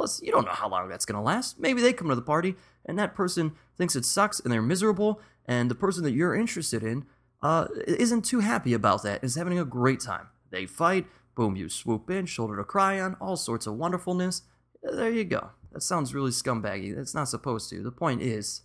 Plus, 0.00 0.22
you 0.22 0.32
don't 0.32 0.46
know 0.46 0.52
how 0.52 0.66
long 0.66 0.88
that's 0.88 1.04
going 1.04 1.18
to 1.18 1.20
last. 1.20 1.60
Maybe 1.60 1.82
they 1.82 1.92
come 1.92 2.08
to 2.08 2.14
the 2.14 2.22
party 2.22 2.54
and 2.86 2.98
that 2.98 3.14
person 3.14 3.52
thinks 3.76 3.94
it 3.94 4.06
sucks 4.06 4.40
and 4.40 4.50
they're 4.50 4.62
miserable, 4.62 5.20
and 5.44 5.70
the 5.70 5.74
person 5.74 6.04
that 6.04 6.12
you're 6.12 6.34
interested 6.34 6.82
in 6.82 7.04
uh, 7.42 7.66
isn't 7.86 8.24
too 8.24 8.40
happy 8.40 8.72
about 8.72 9.02
that, 9.02 9.22
is 9.22 9.34
having 9.34 9.58
a 9.58 9.64
great 9.66 10.00
time. 10.00 10.28
They 10.50 10.64
fight, 10.64 11.06
boom, 11.34 11.54
you 11.54 11.68
swoop 11.68 12.08
in, 12.08 12.24
shoulder 12.24 12.56
to 12.56 12.64
cry 12.64 12.98
on, 12.98 13.14
all 13.20 13.36
sorts 13.36 13.66
of 13.66 13.74
wonderfulness. 13.74 14.40
There 14.82 15.10
you 15.10 15.24
go. 15.24 15.50
That 15.72 15.82
sounds 15.82 16.14
really 16.14 16.30
scumbaggy. 16.30 16.96
That's 16.96 17.14
not 17.14 17.28
supposed 17.28 17.68
to. 17.68 17.82
The 17.82 17.92
point 17.92 18.22
is, 18.22 18.62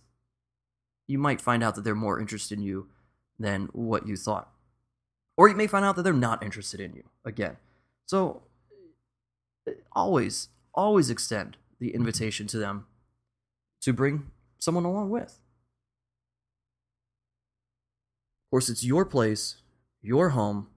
you 1.06 1.18
might 1.18 1.42
find 1.42 1.62
out 1.62 1.74
that 1.74 1.84
they're 1.84 1.94
more 1.94 2.18
interested 2.18 2.56
in 2.56 2.64
you 2.64 2.88
than 3.38 3.68
what 3.74 4.08
you 4.08 4.16
thought. 4.16 4.48
Or 5.36 5.50
you 5.50 5.54
may 5.54 5.66
find 5.66 5.84
out 5.84 5.96
that 5.96 6.02
they're 6.02 6.14
not 6.14 6.42
interested 6.42 6.80
in 6.80 6.94
you 6.94 7.04
again. 7.26 7.58
So, 8.06 8.40
always 9.92 10.48
always 10.76 11.10
extend 11.10 11.56
the 11.78 11.88
mm-hmm. 11.88 11.96
invitation 11.96 12.46
to 12.48 12.58
them 12.58 12.86
to 13.82 13.92
bring 13.92 14.30
someone 14.58 14.84
along 14.84 15.10
with. 15.10 15.38
Of 18.46 18.50
course, 18.50 18.68
it's 18.68 18.84
your 18.84 19.04
place, 19.04 19.56
your 20.02 20.30
home. 20.30 20.68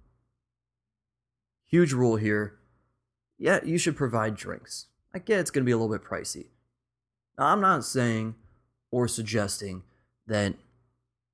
Huge 1.65 1.93
rule 1.93 2.15
here. 2.15 2.55
Yeah, 3.37 3.59
you 3.63 3.77
should 3.77 3.95
provide 3.95 4.35
drinks. 4.35 4.87
I 5.13 5.19
get 5.19 5.39
it's 5.39 5.51
going 5.51 5.63
to 5.63 5.65
be 5.65 5.71
a 5.71 5.77
little 5.77 5.95
bit 5.95 6.05
pricey. 6.07 6.47
Now, 7.37 7.47
I'm 7.47 7.61
not 7.61 7.85
saying 7.85 8.35
or 8.91 9.07
suggesting 9.07 9.83
that 10.27 10.55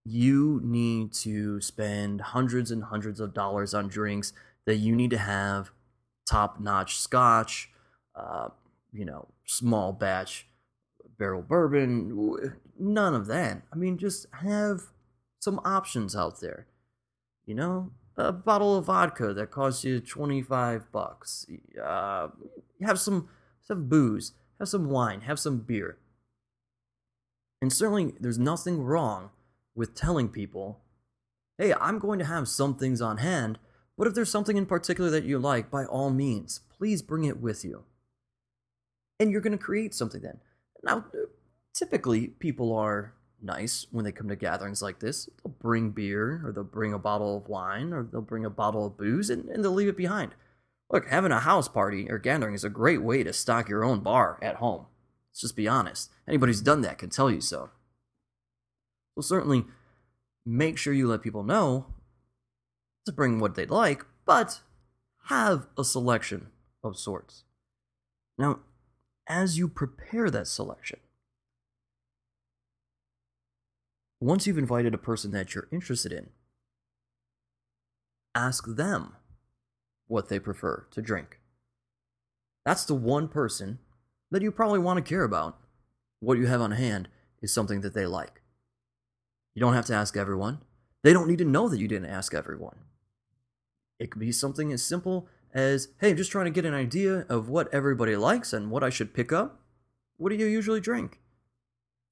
you 0.03 0.61
need 0.63 1.13
to 1.13 1.59
spend 1.61 2.21
hundreds 2.21 2.69
and 2.69 2.83
hundreds 2.83 3.19
of 3.19 3.33
dollars 3.33 3.73
on 3.73 3.87
drinks, 3.87 4.33
that 4.65 4.75
you 4.75 4.95
need 4.95 5.09
to 5.11 5.17
have 5.17 5.71
top 6.29 6.59
notch 6.59 6.97
scotch, 6.97 7.69
uh, 8.15 8.49
you 8.93 9.05
know, 9.05 9.27
small 9.45 9.91
batch 9.93 10.47
barrel 11.17 11.41
bourbon, 11.41 12.37
none 12.79 13.13
of 13.13 13.27
that. 13.27 13.61
I 13.71 13.75
mean, 13.75 13.97
just 13.97 14.27
have 14.41 14.81
some 15.39 15.59
options 15.63 16.15
out 16.15 16.41
there. 16.41 16.67
You 17.45 17.55
know, 17.55 17.91
a 18.17 18.31
bottle 18.31 18.75
of 18.75 18.85
vodka 18.85 19.33
that 19.33 19.51
costs 19.51 19.83
you 19.83 19.99
25 19.99 20.91
bucks. 20.91 21.45
Uh, 21.81 22.29
have 22.81 22.99
some 22.99 23.29
some 23.61 23.87
booze, 23.87 24.33
have 24.59 24.67
some 24.67 24.89
wine, 24.89 25.21
have 25.21 25.39
some 25.39 25.59
beer. 25.59 25.97
And 27.61 27.73
certainly 27.73 28.13
there's 28.19 28.37
nothing 28.37 28.81
wrong 28.81 29.31
with 29.73 29.95
telling 29.95 30.29
people, 30.29 30.81
"Hey, 31.57 31.73
I'm 31.73 31.99
going 31.99 32.19
to 32.19 32.25
have 32.25 32.47
some 32.47 32.75
things 32.75 33.01
on 33.01 33.17
hand, 33.17 33.59
but 33.97 34.07
if 34.07 34.13
there's 34.13 34.29
something 34.29 34.57
in 34.57 34.65
particular 34.65 35.09
that 35.09 35.23
you 35.23 35.39
like, 35.39 35.71
by 35.71 35.85
all 35.85 36.09
means, 36.09 36.61
please 36.77 37.01
bring 37.01 37.23
it 37.23 37.39
with 37.39 37.65
you." 37.65 37.85
And 39.19 39.31
you're 39.31 39.41
going 39.41 39.57
to 39.57 39.63
create 39.63 39.93
something 39.93 40.21
then. 40.21 40.39
Now, 40.83 41.05
typically, 41.73 42.27
people 42.27 42.75
are 42.75 43.13
nice 43.41 43.87
when 43.91 44.05
they 44.05 44.11
come 44.11 44.29
to 44.29 44.35
gatherings 44.35 44.81
like 44.81 44.99
this. 44.99 45.29
They'll 45.43 45.53
bring 45.59 45.91
beer, 45.91 46.41
or 46.43 46.51
they'll 46.51 46.63
bring 46.63 46.93
a 46.93 46.99
bottle 46.99 47.37
of 47.37 47.47
wine, 47.47 47.93
or 47.93 48.03
they'll 48.03 48.21
bring 48.21 48.45
a 48.45 48.49
bottle 48.49 48.85
of 48.85 48.97
booze, 48.97 49.29
and, 49.29 49.49
and 49.49 49.63
they'll 49.63 49.71
leave 49.71 49.87
it 49.87 49.97
behind. 49.97 50.35
Look, 50.89 51.07
having 51.07 51.31
a 51.31 51.39
house 51.39 51.67
party 51.67 52.09
or 52.09 52.19
gathering 52.19 52.53
is 52.53 52.63
a 52.63 52.69
great 52.69 53.01
way 53.01 53.23
to 53.23 53.33
stock 53.33 53.69
your 53.69 53.83
own 53.83 54.01
bar 54.01 54.37
at 54.41 54.57
home. 54.57 54.85
Let's 55.31 55.41
just 55.41 55.55
be 55.55 55.67
honest. 55.67 56.11
Anybody 56.27 56.51
who's 56.51 56.61
done 56.61 56.81
that 56.81 56.97
can 56.97 57.09
tell 57.09 57.31
you 57.31 57.41
so. 57.41 57.71
Well, 59.15 59.23
certainly 59.23 59.65
make 60.45 60.77
sure 60.77 60.93
you 60.93 61.07
let 61.07 61.23
people 61.23 61.43
know 61.43 61.87
to 63.05 63.11
bring 63.11 63.39
what 63.39 63.55
they'd 63.55 63.71
like, 63.71 64.05
but 64.25 64.61
have 65.25 65.67
a 65.77 65.83
selection 65.83 66.47
of 66.83 66.97
sorts. 66.97 67.43
Now, 68.37 68.59
as 69.27 69.57
you 69.57 69.67
prepare 69.67 70.29
that 70.29 70.47
selection, 70.47 70.99
once 74.21 74.47
you've 74.47 74.57
invited 74.57 74.93
a 74.93 74.99
person 74.99 75.31
that 75.31 75.53
you're 75.53 75.67
interested 75.71 76.11
in, 76.11 76.29
ask 78.33 78.65
them 78.67 79.15
what 80.07 80.29
they 80.29 80.39
prefer 80.39 80.87
to 80.91 81.01
drink. 81.01 81.39
That's 82.65 82.85
the 82.85 82.95
one 82.95 83.27
person 83.27 83.79
that 84.31 84.41
you 84.41 84.51
probably 84.51 84.79
want 84.79 84.97
to 84.97 85.09
care 85.09 85.23
about. 85.23 85.59
What 86.19 86.37
you 86.37 86.47
have 86.47 86.61
on 86.61 86.71
hand 86.71 87.09
is 87.41 87.53
something 87.53 87.81
that 87.81 87.93
they 87.93 88.05
like. 88.05 88.41
You 89.53 89.59
don't 89.59 89.73
have 89.73 89.85
to 89.87 89.93
ask 89.93 90.17
everyone. 90.17 90.59
They 91.03 91.13
don't 91.13 91.27
need 91.27 91.37
to 91.37 91.45
know 91.45 91.69
that 91.69 91.79
you 91.79 91.87
didn't 91.87 92.09
ask 92.09 92.33
everyone. 92.33 92.77
It 93.99 94.11
could 94.11 94.19
be 94.19 94.31
something 94.31 94.71
as 94.71 94.83
simple 94.83 95.27
as 95.55 95.87
hey, 95.99 96.11
I'm 96.11 96.17
just 96.17 96.31
trying 96.31 96.45
to 96.45 96.51
get 96.51 96.65
an 96.65 96.73
idea 96.73 97.25
of 97.29 97.49
what 97.49 97.73
everybody 97.73 98.15
likes 98.15 98.53
and 98.53 98.69
what 98.69 98.83
I 98.83 98.89
should 98.91 99.13
pick 99.13 99.31
up. 99.31 99.61
What 100.17 100.29
do 100.29 100.35
you 100.35 100.45
usually 100.45 100.81
drink? 100.81 101.19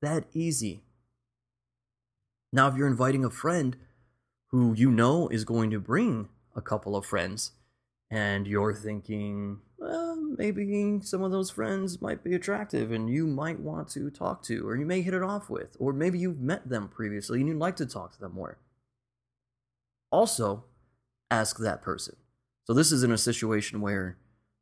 That 0.01 0.25
easy. 0.33 0.83
Now, 2.51 2.67
if 2.67 2.75
you're 2.75 2.88
inviting 2.88 3.25
a 3.25 3.29
friend 3.29 3.75
who 4.47 4.73
you 4.73 4.89
know 4.89 5.27
is 5.27 5.43
going 5.43 5.69
to 5.71 5.79
bring 5.79 6.29
a 6.55 6.62
couple 6.62 6.95
of 6.95 7.05
friends, 7.05 7.51
and 8.09 8.45
you're 8.45 8.75
thinking, 8.75 9.59
well, 9.79 10.15
maybe 10.15 11.00
some 11.01 11.23
of 11.23 11.31
those 11.31 11.50
friends 11.50 12.00
might 12.00 12.23
be 12.23 12.35
attractive 12.35 12.91
and 12.91 13.09
you 13.09 13.25
might 13.25 13.59
want 13.59 13.88
to 13.89 14.12
talk 14.12 14.43
to, 14.43 14.67
or 14.67 14.75
you 14.75 14.85
may 14.85 15.01
hit 15.01 15.15
it 15.15 15.23
off 15.23 15.50
with, 15.50 15.75
or 15.79 15.93
maybe 15.93 16.19
you've 16.19 16.39
met 16.39 16.69
them 16.69 16.88
previously 16.88 17.39
and 17.39 17.50
you'd 17.50 17.57
like 17.57 17.75
to 17.77 17.88
talk 17.88 18.13
to 18.13 18.19
them 18.19 18.35
more. 18.35 18.59
Also, 20.12 20.65
ask 21.31 21.57
that 21.57 21.81
person. 21.81 22.15
So 22.65 22.74
this 22.74 22.91
is 22.91 23.03
in 23.03 23.12
a 23.12 23.17
situation 23.17 23.82
where 23.82 24.17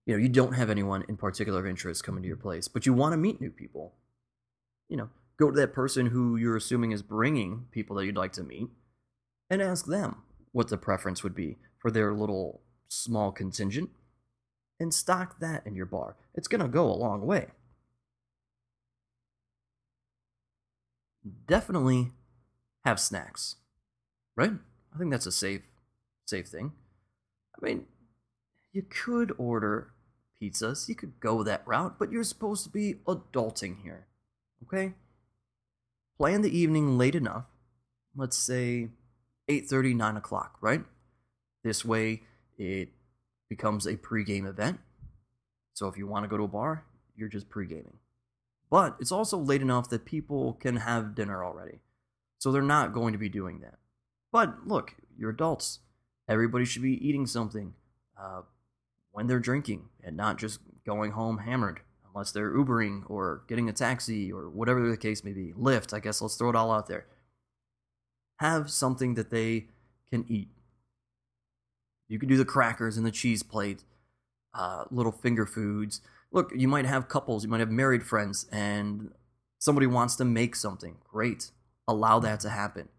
you 0.06 0.14
know 0.14 0.22
you 0.22 0.30
don't 0.30 0.54
have 0.54 0.70
anyone 0.70 1.06
in 1.08 1.18
particular 1.18 1.60
of 1.60 1.68
interest 1.68 2.04
coming 2.04 2.24
to 2.24 2.28
your 2.28 2.38
place, 2.38 2.68
but 2.68 2.86
you 2.86 2.94
want 2.94 3.14
to 3.14 3.18
meet 3.18 3.42
new 3.42 3.52
people. 3.52 3.94
You 4.90 4.98
know, 4.98 5.10
go 5.38 5.52
to 5.52 5.60
that 5.60 5.74
person 5.74 6.08
who 6.08 6.36
you're 6.36 6.58
assuming 6.58 6.92
is 6.92 7.02
bringing 7.02 7.68
people 7.72 7.96
that 7.96 8.06
you'd 8.06 8.18
like 8.18 8.34
to 8.34 8.44
meet 8.44 8.68
and 9.50 9.62
ask 9.62 9.86
them 9.86 10.18
what 10.52 10.68
the 10.68 10.78
preference 10.78 11.24
would 11.24 11.36
be 11.36 11.58
for 11.80 11.92
their 11.92 12.14
little 12.14 12.62
small 12.88 13.32
contingent 13.32 13.90
and 14.80 14.94
stock 14.94 15.40
that 15.40 15.66
in 15.66 15.76
your 15.76 15.86
bar. 15.86 16.18
It's 16.34 16.48
going 16.48 16.62
to 16.62 16.68
go 16.68 16.86
a 16.86 16.94
long 16.94 17.26
way. 17.26 17.48
Definitely 21.48 22.12
have 22.84 23.00
snacks. 23.00 23.58
Right? 24.36 24.54
I 24.94 24.98
think 24.98 25.12
that's 25.12 25.26
a 25.26 25.32
safe 25.32 25.62
safe 26.26 26.48
thing. 26.48 26.72
I 27.56 27.66
mean, 27.66 27.86
you 28.72 28.84
could 28.84 29.34
order 29.38 29.92
pizzas. 30.42 30.88
You 30.90 30.96
could 30.96 31.20
go 31.20 31.44
that 31.44 31.64
route, 31.66 31.98
but 32.00 32.12
you're 32.12 32.24
supposed 32.24 32.64
to 32.64 32.70
be 32.70 32.96
adulting 33.08 33.84
here. 33.84 34.08
Okay? 34.64 34.94
Plan 36.18 36.42
the 36.42 36.58
evening 36.58 36.98
late 36.98 37.16
enough. 37.16 37.46
Let's 38.16 38.38
say 38.38 38.90
8:30, 39.48 39.96
9 39.96 40.18
o'clock, 40.18 40.58
right? 40.62 40.84
This 41.64 41.86
way 41.86 42.24
it 42.58 42.90
becomes 43.50 43.86
a 43.86 43.98
pregame 43.98 44.48
event. 44.48 44.80
So 45.74 45.88
if 45.88 45.98
you 45.98 46.08
want 46.08 46.24
to 46.24 46.30
go 46.30 46.38
to 46.38 46.44
a 46.44 46.48
bar, 46.48 46.86
you're 47.16 47.30
just 47.30 47.50
pregaming. 47.50 47.98
But 48.70 48.96
it's 49.00 49.12
also 49.12 49.38
late 49.38 49.62
enough 49.62 49.90
that 49.90 50.06
people 50.06 50.54
can 50.54 50.78
have 50.78 51.16
dinner 51.16 51.44
already. 51.44 51.80
So 52.40 52.52
they're 52.52 52.62
not 52.62 52.94
going 52.94 53.14
to 53.14 53.20
be 53.20 53.30
doing 53.30 53.60
that. 53.62 53.78
But 54.32 54.68
look, 54.68 54.96
you're 55.18 55.32
adults. 55.32 55.80
Everybody 56.28 56.66
should 56.66 56.82
be 56.82 57.06
eating 57.06 57.28
something 57.28 57.74
uh, 58.20 58.42
when 59.12 59.28
they're 59.28 59.40
drinking 59.40 59.90
and 60.04 60.18
not 60.18 60.38
just 60.38 60.60
going 60.86 61.12
home 61.12 61.40
hammered, 61.40 61.82
unless 62.14 62.32
they're 62.32 62.52
Ubering 62.52 63.04
or 63.10 63.44
getting 63.48 63.70
a 63.70 63.74
taxi 63.74 64.32
or 64.32 64.50
whatever 64.50 64.90
the 64.90 64.98
case 64.98 65.24
may 65.24 65.34
be. 65.34 65.54
Lyft, 65.54 65.94
I 65.94 66.00
guess 66.00 66.22
let's 66.22 66.36
throw 66.36 66.50
it 66.50 66.56
all 66.56 66.72
out 66.72 66.88
there. 66.88 67.06
Have 68.40 68.70
something 68.72 69.16
that 69.16 69.30
they 69.30 69.68
can 70.10 70.26
eat. 70.28 70.50
You 72.08 72.20
can 72.20 72.28
do 72.28 72.38
the 72.38 72.46
crackers 72.46 72.98
and 72.98 73.06
the 73.06 73.12
cheese 73.12 73.44
plate, 73.44 73.84
uh, 74.54 74.84
little 74.92 75.12
finger 75.14 75.46
foods. 75.46 76.02
Look, 76.32 76.52
you 76.56 76.68
might 76.68 76.86
have 76.86 77.08
couples, 77.08 77.44
you 77.44 77.50
might 77.50 77.60
have 77.60 77.70
married 77.70 78.04
friends, 78.04 78.48
and 78.52 79.12
somebody 79.60 79.88
wants 79.88 80.16
to 80.18 80.26
make 80.26 80.56
something. 80.56 80.98
Great. 81.10 81.52
Allow 81.88 82.20
that 82.20 82.40
to 82.42 82.50
happen. 82.50 82.90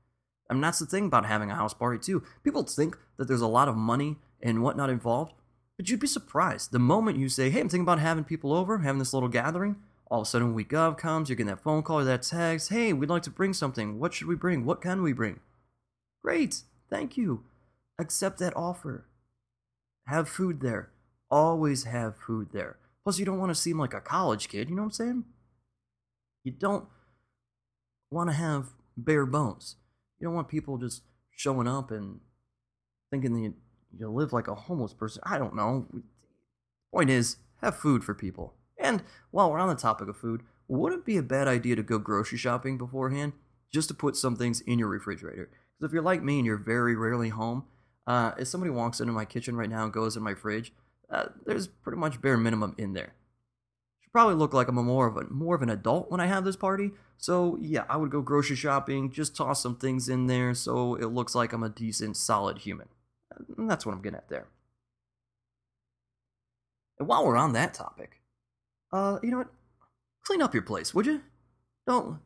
I 0.49 0.55
mean, 0.55 0.63
that's 0.63 0.79
the 0.79 0.87
thing 0.87 1.07
about 1.07 1.27
having 1.27 1.51
a 1.51 1.55
house 1.55 1.75
party, 1.75 1.99
too. 1.99 2.23
People 2.45 2.63
think 2.63 2.97
that 3.17 3.29
there's 3.29 3.41
a 3.41 3.47
lot 3.47 3.69
of 3.69 3.77
money 3.77 4.17
and 4.43 4.63
whatnot 4.63 4.91
involved, 4.91 5.35
but 5.77 5.89
you'd 5.89 6.01
be 6.01 6.07
surprised. 6.07 6.73
The 6.73 6.79
moment 6.79 7.19
you 7.19 7.29
say, 7.29 7.51
hey, 7.51 7.61
I'm 7.61 7.69
thinking 7.69 7.83
about 7.83 7.99
having 7.99 8.25
people 8.25 8.53
over, 8.53 8.79
having 8.79 8.99
this 8.99 9.15
little 9.15 9.29
gathering, 9.29 9.77
all 10.11 10.21
of 10.21 10.27
a 10.27 10.31
sudden, 10.31 10.55
week 10.55 10.75
of 10.75 10.97
comes, 10.97 11.29
you're 11.29 11.37
getting 11.37 11.49
that 11.49 11.63
phone 11.63 11.83
call 11.83 12.01
or 12.01 12.05
that 12.05 12.23
text, 12.23 12.69
hey, 12.69 12.93
we'd 12.93 13.09
like 13.09 13.23
to 13.23 13.31
bring 13.31 13.55
something. 13.55 13.99
What 13.99 14.13
should 14.13 14.27
we 14.27 14.35
bring? 14.35 14.65
What 14.65 14.83
can 14.83 15.03
we 15.03 15.13
bring? 15.13 15.41
Great. 16.23 16.63
Thank 16.91 17.17
you. 17.17 17.45
Accept 17.99 18.39
that 18.39 18.57
offer. 18.57 19.07
Have 20.07 20.29
food 20.29 20.61
there. 20.61 20.91
Always 21.31 21.85
have 21.85 22.17
food 22.19 22.49
there. 22.53 22.77
Plus, 23.05 23.19
you 23.19 23.25
don't 23.25 23.39
want 23.39 23.51
to 23.51 23.55
seem 23.55 23.79
like 23.79 23.95
a 23.95 24.01
college 24.01 24.49
kid, 24.49 24.69
you 24.69 24.77
know 24.77 24.83
what 24.83 24.87
I'm 24.87 24.93
saying? 24.93 25.25
You 26.45 26.53
don't 26.53 26.87
want 28.11 28.29
to 28.29 28.37
have 28.37 28.67
bare 28.97 29.27
bones. 29.27 29.77
You 30.21 30.27
don't 30.27 30.35
want 30.35 30.49
people 30.49 30.77
just 30.77 31.03
showing 31.35 31.67
up 31.67 31.91
and 31.91 32.21
thinking 33.11 33.55
you, 33.99 34.11
live 34.11 34.33
like 34.33 34.49
a 34.49 34.55
homeless 34.55 34.95
person. 34.95 35.23
I 35.25 35.39
don't 35.39 35.57
know. 35.57 35.87
Point 36.93 37.11
is, 37.11 37.37
have 37.63 37.77
food 37.77 38.05
for 38.05 38.15
people. 38.15 38.55
And 38.79 39.03
while 39.31 39.51
we're 39.51 39.59
on 39.59 39.69
the 39.69 39.75
topic 39.75 40.09
of 40.09 40.17
food, 40.17 40.43
would 40.69 40.93
it 40.93 41.05
be 41.05 41.17
a 41.17 41.23
bad 41.23 41.49
idea 41.49 41.77
to 41.77 41.83
go 41.83 41.99
grocery 41.99 42.39
shopping 42.39 42.79
beforehand 42.79 43.33
just 43.73 43.89
to 43.89 43.95
put 43.95 44.17
some 44.17 44.37
things 44.37 44.61
in 44.61 44.79
your 44.79 44.89
refrigerator? 44.89 45.51
Because 45.79 45.91
if 45.91 45.93
you're 45.93 46.03
like 46.03 46.23
me 46.23 46.39
and 46.39 46.47
you're 46.47 46.57
very 46.57 46.97
rarely 46.97 47.29
home, 47.29 47.65
uh, 48.07 48.33
if 48.39 48.49
somebody 48.49 48.71
walks 48.71 49.01
into 49.01 49.13
my 49.13 49.25
kitchen 49.25 49.57
right 49.57 49.71
now 49.71 49.85
and 49.85 49.93
goes 49.93 50.17
in 50.17 50.23
my 50.23 50.35
fridge, 50.35 50.73
uh, 51.11 51.27
there's 51.47 51.67
pretty 51.67 51.99
much 51.99 52.21
bare 52.21 52.37
minimum 52.37 52.75
in 52.79 52.95
there. 52.95 53.15
Should 54.03 54.13
probably 54.13 54.35
look 54.35 54.53
like 54.53 54.69
I'm 54.69 54.79
a 54.79 54.83
more 54.83 55.07
of 55.07 55.17
a 55.17 55.25
more 55.25 55.55
of 55.55 55.63
an 55.63 55.71
adult 55.71 56.11
when 56.11 56.21
I 56.21 56.27
have 56.27 56.45
this 56.45 56.57
party. 56.57 56.91
So 57.19 57.59
yeah, 57.61 57.85
I 57.89 57.97
would 57.97 58.11
go 58.11 58.21
grocery 58.23 58.57
shopping, 58.57 59.13
just 59.13 59.37
toss 59.37 59.63
some 59.63 59.77
things 59.77 60.09
in 60.09 60.27
there 60.27 60.55
so 60.55 60.97
it 60.97 61.07
looks 61.07 61.35
like 61.35 61.53
I'm 61.53 61.63
a 61.63 61.69
decent, 61.69 62.17
solid 62.17 62.59
human. 62.59 62.89
And 63.57 63.71
that's 63.71 63.87
what 63.87 63.95
I'm 63.95 64.03
getting 64.03 64.17
at 64.17 64.29
there. 64.29 64.47
And 66.99 67.09
while 67.09 67.27
we're 67.27 67.37
on 67.37 67.53
that 67.55 67.75
topic, 67.75 68.21
uh, 68.93 69.19
you 69.23 69.31
know 69.31 69.39
what? 69.39 69.53
Clean 70.25 70.43
up 70.43 70.55
your 70.55 70.63
place, 70.63 70.95
would 70.95 71.07
you? 71.07 71.23
Don't 71.87 72.21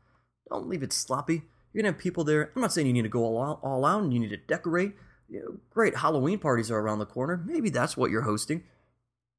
don't 0.51 0.69
leave 0.69 0.83
it 0.83 0.93
sloppy. 0.93 1.43
You're 1.73 1.83
gonna 1.83 1.93
have 1.93 2.01
people 2.01 2.25
there. 2.25 2.53
I'm 2.55 2.63
not 2.63 2.73
saying 2.73 2.87
you 2.87 2.93
need 2.93 3.03
to 3.03 3.09
go 3.09 3.25
all 3.25 3.43
out, 3.43 3.61
all 3.63 3.85
out 3.85 4.03
and 4.03 4.13
you 4.13 4.21
need 4.21 4.31
to 4.31 4.37
decorate. 4.37 4.95
You 5.29 5.41
know, 5.41 5.57
great 5.71 5.97
Halloween 5.97 6.39
parties 6.39 6.71
are 6.71 6.79
around 6.79 6.99
the 6.99 7.07
corner. 7.07 7.43
Maybe 7.45 7.71
that's 7.71 7.97
what 7.97 8.11
you're 8.11 8.23
hosting. 8.23 8.65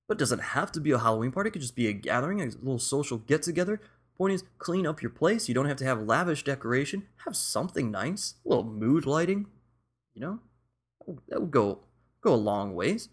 But 0.08 0.18
it 0.18 0.20
doesn't 0.20 0.40
have 0.40 0.72
to 0.74 0.80
be 0.80 0.92
a 0.92 1.00
Halloween 1.00 1.32
party. 1.32 1.50
It 1.50 1.52
could 1.52 1.62
just 1.62 1.76
be 1.76 1.88
a 1.88 1.94
gathering, 1.94 2.42
a 2.42 2.46
little 2.46 2.80
social 2.80 3.18
get 3.18 3.44
together. 3.44 3.82
Point 4.18 4.34
is, 4.34 4.44
clean 4.58 4.88
up 4.88 5.02
your 5.02 5.12
place. 5.12 5.48
You 5.48 5.54
don't 5.54 5.68
have 5.68 5.78
to 5.78 5.86
have 5.86 6.02
lavish 6.02 6.44
decoration. 6.44 7.08
Have 7.26 7.36
something 7.36 7.92
nice, 7.92 8.36
a 8.46 8.50
little 8.50 8.64
mood 8.64 9.06
lighting. 9.06 9.48
You 10.14 10.22
know, 10.22 10.40
that 11.30 11.42
would 11.42 11.52
go 11.52 11.80
go 12.22 12.34
a 12.34 12.36
long 12.36 12.76
ways. 12.76 13.10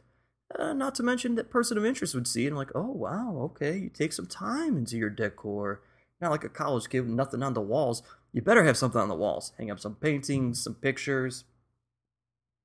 Uh, 0.59 0.73
not 0.73 0.95
to 0.95 1.03
mention 1.03 1.35
that 1.35 1.51
person 1.51 1.77
of 1.77 1.85
interest 1.85 2.15
would 2.15 2.29
see 2.29 2.45
it 2.45 2.49
and 2.49 2.57
like, 2.57 2.71
oh 2.75 2.91
wow, 2.91 3.37
okay, 3.43 3.77
you 3.77 3.89
take 3.89 4.13
some 4.13 4.27
time 4.27 4.77
into 4.77 4.97
your 4.97 5.11
decor. 5.11 5.83
Not 6.21 6.31
like 6.31 6.45
a 6.45 6.49
college 6.49 6.89
kid 6.89 7.01
with 7.01 7.11
nothing 7.11 7.43
on 7.43 7.55
the 7.55 7.61
walls. 7.61 8.03
You 8.33 8.43
better 8.43 8.65
have 8.65 8.77
something 8.77 9.01
on 9.01 9.09
the 9.09 9.15
walls. 9.15 9.53
Hang 9.59 9.71
up 9.71 9.81
some 9.81 9.97
paintings, 9.97 10.63
some 10.63 10.75
pictures, 10.75 11.45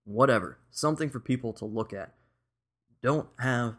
whatever. 0.06 0.60
Something 0.72 1.10
for 1.10 1.20
people 1.20 1.54
to 1.54 1.66
look 1.66 1.94
at. 1.94 2.14
Don't 3.02 3.28
have 3.40 3.76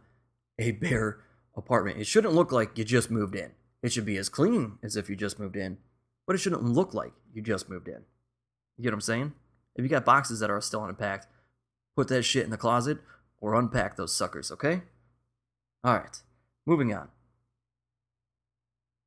a 0.58 0.72
bare 0.72 1.20
apartment. 1.56 1.98
It 1.98 2.06
shouldn't 2.06 2.34
look 2.34 2.52
like 2.52 2.76
you 2.76 2.84
just 2.84 3.10
moved 3.10 3.34
in. 3.34 3.52
It 3.82 3.92
should 3.92 4.04
be 4.04 4.16
as 4.16 4.28
clean 4.28 4.78
as 4.82 4.96
if 4.96 5.08
you 5.08 5.16
just 5.16 5.38
moved 5.38 5.56
in, 5.56 5.78
but 6.26 6.34
it 6.34 6.38
shouldn't 6.38 6.64
look 6.64 6.94
like 6.94 7.12
you 7.32 7.42
just 7.42 7.68
moved 7.68 7.88
in. 7.88 8.02
You 8.76 8.84
get 8.84 8.90
what 8.90 8.94
I'm 8.94 9.00
saying? 9.00 9.32
If 9.76 9.82
you 9.82 9.88
got 9.88 10.04
boxes 10.04 10.40
that 10.40 10.50
are 10.50 10.60
still 10.60 10.84
unpacked, 10.84 11.26
put 11.96 12.08
that 12.08 12.22
shit 12.22 12.44
in 12.44 12.50
the 12.50 12.56
closet 12.56 12.98
or 13.40 13.54
unpack 13.54 13.96
those 13.96 14.14
suckers, 14.14 14.50
okay? 14.50 14.82
All 15.84 15.94
right, 15.94 16.16
moving 16.66 16.94
on. 16.94 17.08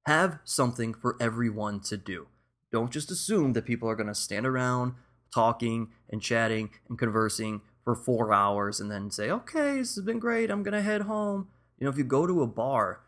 Have 0.06 0.40
something 0.44 0.94
for 0.94 1.16
everyone 1.22 1.80
to 1.82 1.98
do. 1.98 2.28
Don't 2.72 2.92
just 2.92 3.12
assume 3.12 3.54
that 3.54 3.66
people 3.66 3.90
are 3.90 3.96
going 3.96 4.08
to 4.08 4.16
stand 4.16 4.46
around 4.46 4.94
talking 5.34 5.90
and 6.10 6.22
chatting 6.22 6.72
and 6.90 6.98
conversing 6.98 7.62
for 7.84 7.96
four 7.96 8.34
hours 8.34 8.80
and 8.80 8.90
then 8.90 9.12
say, 9.12 9.30
okay, 9.30 9.78
this 9.78 9.96
has 9.96 10.04
been 10.04 10.20
great. 10.20 10.50
I'm 10.50 10.64
going 10.64 10.74
to 10.74 10.82
head 10.82 11.02
home. 11.02 11.48
You 11.78 11.86
know, 11.86 11.92
if 11.92 11.98
you 11.98 12.04
go 12.04 12.26
to 12.26 12.42
a 12.42 12.48
bar 12.48 13.02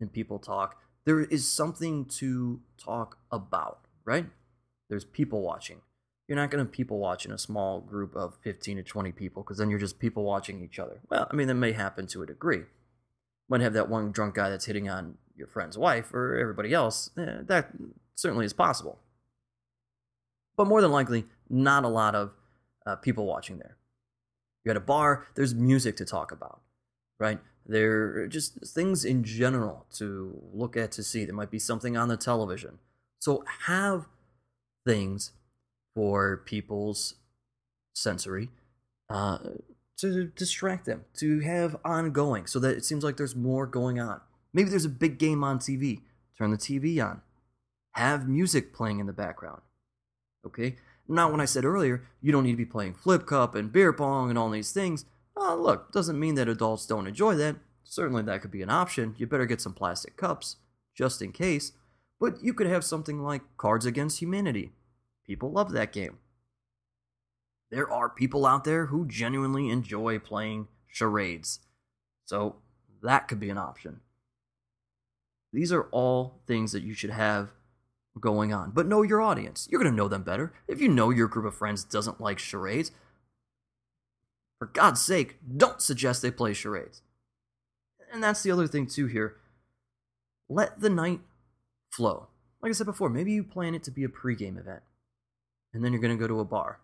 and 0.00 0.12
people 0.12 0.38
talk, 0.38 0.76
there 1.06 1.20
is 1.20 1.50
something 1.50 2.04
to 2.04 2.60
talk 2.82 3.18
about, 3.32 3.80
right? 4.04 4.26
There's 4.88 5.04
people 5.04 5.42
watching. 5.42 5.80
You're 6.28 6.36
not 6.36 6.50
going 6.50 6.64
to 6.64 6.70
people 6.70 6.98
watch 6.98 7.24
in 7.24 7.32
a 7.32 7.38
small 7.38 7.80
group 7.80 8.14
of 8.14 8.36
15 8.42 8.76
to 8.76 8.82
20 8.82 9.12
people 9.12 9.42
because 9.42 9.56
then 9.56 9.70
you're 9.70 9.78
just 9.78 9.98
people 9.98 10.24
watching 10.24 10.62
each 10.62 10.78
other. 10.78 11.00
Well, 11.08 11.26
I 11.30 11.34
mean, 11.34 11.48
that 11.48 11.54
may 11.54 11.72
happen 11.72 12.06
to 12.08 12.22
a 12.22 12.26
degree. 12.26 12.64
Might 13.48 13.62
have 13.62 13.72
that 13.72 13.88
one 13.88 14.12
drunk 14.12 14.34
guy 14.34 14.50
that's 14.50 14.66
hitting 14.66 14.90
on 14.90 15.16
your 15.34 15.46
friend's 15.46 15.78
wife 15.78 16.12
or 16.12 16.36
everybody 16.36 16.74
else. 16.74 17.10
Eh, 17.16 17.38
that 17.46 17.70
certainly 18.14 18.44
is 18.44 18.52
possible. 18.52 18.98
But 20.54 20.66
more 20.66 20.82
than 20.82 20.92
likely, 20.92 21.24
not 21.48 21.84
a 21.84 21.88
lot 21.88 22.14
of 22.14 22.32
uh, 22.84 22.96
people 22.96 23.24
watching 23.24 23.58
there. 23.58 23.78
You're 24.64 24.72
at 24.72 24.76
a 24.76 24.80
bar, 24.80 25.28
there's 25.34 25.54
music 25.54 25.96
to 25.96 26.04
talk 26.04 26.30
about, 26.30 26.60
right? 27.18 27.38
There 27.64 28.22
are 28.22 28.28
just 28.28 28.58
things 28.66 29.04
in 29.04 29.24
general 29.24 29.86
to 29.94 30.42
look 30.52 30.76
at 30.76 30.92
to 30.92 31.02
see. 31.02 31.24
There 31.24 31.34
might 31.34 31.50
be 31.50 31.58
something 31.58 31.96
on 31.96 32.08
the 32.08 32.16
television. 32.16 32.80
So 33.20 33.44
have 33.66 34.08
things 34.84 35.32
for 35.98 36.36
people's 36.36 37.16
sensory 37.92 38.50
uh, 39.10 39.38
to 39.96 40.26
distract 40.36 40.86
them, 40.86 41.04
to 41.16 41.40
have 41.40 41.74
ongoing, 41.84 42.46
so 42.46 42.60
that 42.60 42.76
it 42.76 42.84
seems 42.84 43.02
like 43.02 43.16
there's 43.16 43.34
more 43.34 43.66
going 43.66 43.98
on. 43.98 44.20
Maybe 44.54 44.70
there's 44.70 44.84
a 44.84 44.88
big 44.88 45.18
game 45.18 45.42
on 45.42 45.58
TV. 45.58 46.02
Turn 46.38 46.52
the 46.52 46.56
TV 46.56 47.04
on. 47.04 47.22
Have 47.94 48.28
music 48.28 48.72
playing 48.72 49.00
in 49.00 49.06
the 49.06 49.12
background. 49.12 49.60
Okay? 50.46 50.76
Not 51.08 51.32
when 51.32 51.40
I 51.40 51.46
said 51.46 51.64
earlier, 51.64 52.04
you 52.22 52.30
don't 52.30 52.44
need 52.44 52.52
to 52.52 52.56
be 52.56 52.64
playing 52.64 52.94
flip 52.94 53.26
cup 53.26 53.56
and 53.56 53.72
beer 53.72 53.92
pong 53.92 54.30
and 54.30 54.38
all 54.38 54.50
these 54.50 54.70
things. 54.70 55.04
Uh, 55.36 55.56
look, 55.56 55.90
doesn't 55.90 56.20
mean 56.20 56.36
that 56.36 56.48
adults 56.48 56.86
don't 56.86 57.08
enjoy 57.08 57.34
that. 57.34 57.56
Certainly, 57.82 58.22
that 58.22 58.40
could 58.40 58.52
be 58.52 58.62
an 58.62 58.70
option. 58.70 59.16
You 59.18 59.26
better 59.26 59.46
get 59.46 59.60
some 59.60 59.74
plastic 59.74 60.16
cups, 60.16 60.58
just 60.96 61.20
in 61.20 61.32
case. 61.32 61.72
But 62.20 62.40
you 62.40 62.54
could 62.54 62.68
have 62.68 62.84
something 62.84 63.20
like 63.20 63.42
Cards 63.56 63.84
Against 63.84 64.20
Humanity. 64.20 64.74
People 65.28 65.52
love 65.52 65.70
that 65.72 65.92
game. 65.92 66.18
There 67.70 67.88
are 67.88 68.08
people 68.08 68.46
out 68.46 68.64
there 68.64 68.86
who 68.86 69.06
genuinely 69.06 69.68
enjoy 69.68 70.18
playing 70.18 70.68
charades. 70.88 71.60
So, 72.24 72.56
that 73.02 73.28
could 73.28 73.38
be 73.38 73.50
an 73.50 73.58
option. 73.58 74.00
These 75.52 75.70
are 75.72 75.84
all 75.92 76.40
things 76.46 76.72
that 76.72 76.82
you 76.82 76.94
should 76.94 77.10
have 77.10 77.50
going 78.20 78.52
on. 78.52 78.72
But 78.72 78.86
know 78.86 79.02
your 79.02 79.20
audience. 79.20 79.68
You're 79.70 79.80
going 79.80 79.92
to 79.92 79.96
know 79.96 80.08
them 80.08 80.22
better. 80.22 80.52
If 80.66 80.80
you 80.80 80.88
know 80.88 81.10
your 81.10 81.28
group 81.28 81.44
of 81.44 81.54
friends 81.54 81.84
doesn't 81.84 82.20
like 82.20 82.38
charades, 82.38 82.90
for 84.58 84.66
God's 84.66 85.00
sake, 85.00 85.36
don't 85.56 85.80
suggest 85.80 86.20
they 86.20 86.30
play 86.30 86.52
charades. 86.52 87.02
And 88.12 88.22
that's 88.22 88.42
the 88.42 88.50
other 88.50 88.66
thing, 88.66 88.86
too, 88.86 89.06
here. 89.06 89.36
Let 90.48 90.80
the 90.80 90.90
night 90.90 91.20
flow. 91.90 92.28
Like 92.60 92.70
I 92.70 92.72
said 92.72 92.86
before, 92.86 93.08
maybe 93.08 93.32
you 93.32 93.44
plan 93.44 93.74
it 93.74 93.84
to 93.84 93.90
be 93.90 94.02
a 94.02 94.08
pregame 94.08 94.58
event, 94.58 94.82
and 95.72 95.84
then 95.84 95.92
you're 95.92 96.02
going 96.02 96.16
to 96.16 96.20
go 96.20 96.28
to 96.28 96.40
a 96.40 96.44
bar. 96.44 96.80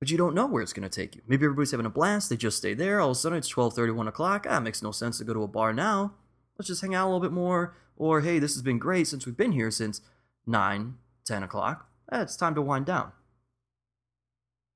But 0.00 0.10
you 0.10 0.18
don't 0.18 0.34
know 0.34 0.46
where 0.46 0.62
it's 0.62 0.72
going 0.72 0.88
to 0.88 0.94
take 0.94 1.14
you. 1.14 1.22
Maybe 1.28 1.44
everybody's 1.44 1.70
having 1.70 1.86
a 1.86 1.90
blast, 1.90 2.28
they 2.28 2.36
just 2.36 2.56
stay 2.56 2.74
there. 2.74 3.00
All 3.00 3.10
of 3.10 3.16
a 3.16 3.20
sudden, 3.20 3.38
it's 3.38 3.48
12 3.48 3.76
1 3.76 4.08
o'clock. 4.08 4.46
Ah, 4.48 4.58
makes 4.58 4.82
no 4.82 4.90
sense 4.90 5.18
to 5.18 5.24
go 5.24 5.32
to 5.32 5.44
a 5.44 5.48
bar 5.48 5.72
now. 5.72 6.14
Let's 6.58 6.66
just 6.68 6.80
hang 6.80 6.94
out 6.94 7.04
a 7.04 7.08
little 7.08 7.20
bit 7.20 7.32
more. 7.32 7.76
Or, 7.96 8.20
hey, 8.20 8.38
this 8.38 8.54
has 8.54 8.62
been 8.62 8.78
great 8.78 9.06
since 9.06 9.26
we've 9.26 9.36
been 9.36 9.52
here 9.52 9.70
since 9.70 10.00
9, 10.46 10.94
10 11.24 11.42
o'clock. 11.42 11.88
Eh, 12.10 12.20
it's 12.20 12.36
time 12.36 12.54
to 12.56 12.62
wind 12.62 12.86
down. 12.86 13.12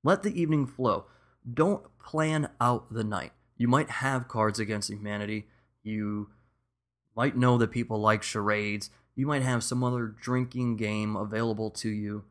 Let 0.05 0.23
the 0.23 0.41
evening 0.41 0.67
flow. 0.67 1.07
Don't 1.53 1.83
plan 1.99 2.51
out 2.61 2.93
the 2.93 3.03
night. 3.03 3.33
You 3.57 3.67
might 3.67 3.91
have 3.91 4.29
Cards 4.29 4.61
Against 4.61 4.91
Humanity. 4.91 5.47
You 5.83 6.31
might 7.17 7.37
know 7.37 7.59
that 7.59 7.73
people 7.73 7.99
like 7.99 8.23
charades. 8.23 8.91
You 9.17 9.27
might 9.27 9.43
have 9.43 9.65
some 9.65 9.83
other 9.83 10.07
drinking 10.07 10.77
game 10.77 11.17
available 11.17 11.71
to 11.71 11.89
you. 11.89 12.25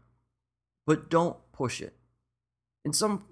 But 0.86 1.10
don't 1.10 1.38
push 1.52 1.82
it. 1.82 1.94
In 2.84 2.94
some 2.94 3.26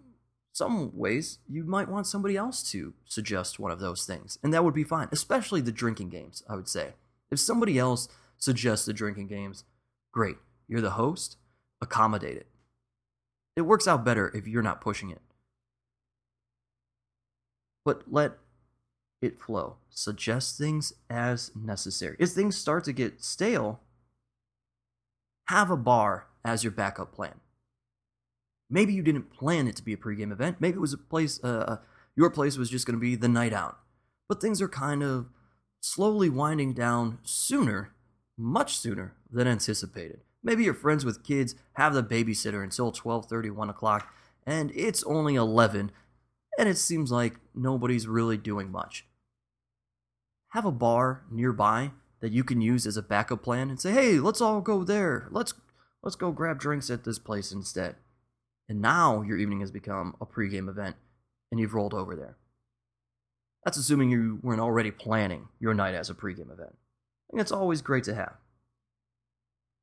some 0.54 0.96
ways, 0.96 1.39
you 1.50 1.63
might 1.63 1.89
want 1.89 2.06
somebody 2.06 2.38
else 2.38 2.62
to 2.72 2.94
suggest 3.06 3.60
one 3.60 3.72
of 3.72 3.80
those 3.80 4.06
things, 4.06 4.38
and 4.44 4.54
that 4.54 4.63
would 4.63 4.76
be 4.76 4.84
fine, 4.84 5.08
especially 5.12 5.62
the 5.62 5.72
drinking 5.72 6.10
games, 6.10 6.44
I 6.48 6.56
would 6.56 6.68
say. 6.68 6.94
If 7.32 7.39
somebody 7.39 7.80
else 7.80 8.08
suggests 8.38 8.86
the 8.86 8.94
drinking 8.94 9.28
games, 9.28 9.63
great. 10.12 10.38
You're 10.68 10.82
the 10.82 10.92
host, 10.92 11.38
accommodate 11.82 12.38
it. 12.38 12.48
It 13.56 13.62
works 13.62 13.88
out 13.88 14.06
better 14.06 14.32
if 14.36 14.48
you're 14.48 14.62
not 14.62 14.82
pushing 14.82 15.10
it. 15.10 15.22
But 17.84 18.04
let 18.12 18.34
it 19.22 19.42
flow. 19.42 19.78
Suggest 19.89 20.58
things 20.58 20.94
as 21.10 21.52
necessary. 21.56 22.16
If 22.20 22.30
things 22.30 22.56
start 22.56 22.84
to 22.86 22.94
get 22.94 23.24
stale, 23.24 23.82
have 25.48 25.72
a 25.72 25.78
bar 25.78 26.28
as 26.43 26.63
your 26.63 26.71
backup 26.71 27.13
plan. 27.13 27.36
Maybe 28.69 28.93
you 28.93 29.03
didn't 29.03 29.32
plan 29.32 29.67
it 29.67 29.75
to 29.77 29.84
be 29.84 29.93
a 29.93 29.97
pregame 29.97 30.32
event. 30.32 30.58
Maybe 30.60 30.77
it 30.77 30.82
was 30.82 30.93
a 30.93 30.97
place, 30.97 31.43
uh, 31.43 31.77
your 32.15 32.29
place 32.29 32.58
was 32.58 32.69
just 32.69 32.86
going 32.86 32.97
to 32.97 33.01
be 33.01 33.15
the 33.15 33.27
night 33.27 33.53
out. 33.53 33.77
But 34.27 34.41
things 34.41 34.62
are 34.62 34.69
kind 34.69 35.03
of 35.03 35.27
slowly 35.79 36.29
winding 36.29 36.73
down 36.73 37.19
sooner, 37.23 37.93
much 38.38 38.77
sooner 38.77 39.13
than 39.29 39.47
anticipated. 39.47 40.21
Maybe 40.41 40.63
you're 40.63 40.73
friends 40.73 41.06
with 41.06 41.23
kids, 41.23 41.56
have 41.73 41.93
the 41.93 42.03
babysitter 42.03 42.63
until 42.63 42.91
12:30, 42.91 43.51
1 43.51 43.69
o'clock, 43.69 44.13
and 44.45 44.71
it's 44.75 45.03
only 45.03 45.36
11, 45.36 45.91
and 46.58 46.69
it 46.69 46.77
seems 46.77 47.12
like 47.12 47.39
nobody's 47.56 48.08
really 48.08 48.38
doing 48.38 48.71
much. 48.71 49.06
Have 50.49 50.65
a 50.65 50.71
bar 50.71 51.23
nearby 51.32 51.91
that 52.19 52.32
you 52.32 52.43
can 52.43 52.62
use 52.62 52.86
as 52.86 52.97
a 52.97 53.01
backup 53.01 53.41
plan 53.41 53.69
and 53.69 53.79
say, 53.79 53.91
"Hey, 53.91 54.19
let's 54.19 54.41
all 54.41 54.62
go 54.62 54.84
there. 54.84 55.27
Let's 55.32 55.53
let's 56.04 56.16
go 56.16 56.32
grab 56.32 56.60
drinks 56.60 56.89
at 56.89 57.04
this 57.04 57.20
place 57.20 57.52
instead." 57.52 57.96
And 58.70 58.82
now 58.82 59.22
your 59.22 59.38
evening 59.38 59.62
has 59.62 59.72
become 59.72 60.16
a 60.22 60.26
pregame 60.26 60.70
event 60.70 60.96
and 61.52 61.60
you've 61.60 61.74
rolled 61.74 61.94
over 61.94 62.16
there. 62.16 62.38
That's 63.63 63.78
assuming 63.78 64.10
you 64.10 64.39
weren't 64.42 64.62
already 64.62 64.92
planning 64.92 65.48
your 65.60 65.74
night 65.74 65.96
as 65.96 66.10
a 66.10 66.13
pregame 66.13 66.52
event. 66.52 66.76
Think 67.30 67.42
it's 67.42 67.52
always 67.52 67.82
great 67.82 68.04
to 68.06 68.16
have. 68.16 68.36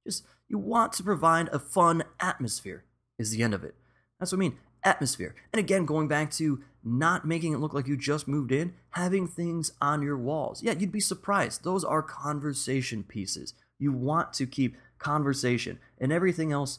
Just 0.07 0.25
you 0.49 0.59
want 0.59 0.93
to 0.95 1.03
provide 1.03 1.49
a 1.49 1.59
fun 1.59 2.05
atmosphere 2.19 2.85
is 3.19 3.31
the 3.31 3.43
end 3.43 3.55
of 3.55 3.65
it. 3.65 3.75
That's 4.19 4.33
what 4.33 4.39
I 4.39 4.41
mean, 4.41 4.59
atmosphere. 4.85 5.35
And 5.53 5.61
again, 5.61 5.85
going 5.85 6.09
back 6.09 6.31
to 6.33 6.63
not 6.83 7.27
making 7.27 7.53
it 7.53 7.59
look 7.59 7.75
like 7.75 7.87
you 7.87 7.97
just 7.97 8.27
moved 8.27 8.53
in, 8.53 8.75
having 8.91 9.27
things 9.27 9.73
on 9.81 10.03
your 10.03 10.17
walls. 10.17 10.63
Yeah, 10.63 10.73
you'd 10.73 10.93
be 10.93 11.01
surprised. 11.01 11.65
Those 11.65 11.85
are 11.85 12.03
conversation 12.03 13.05
pieces. 13.05 13.55
You 13.79 13.93
want 13.93 14.33
to 14.35 14.47
keep 14.47 14.77
conversation 15.01 15.81
and 15.99 16.13
everything 16.13 16.53
else 16.53 16.79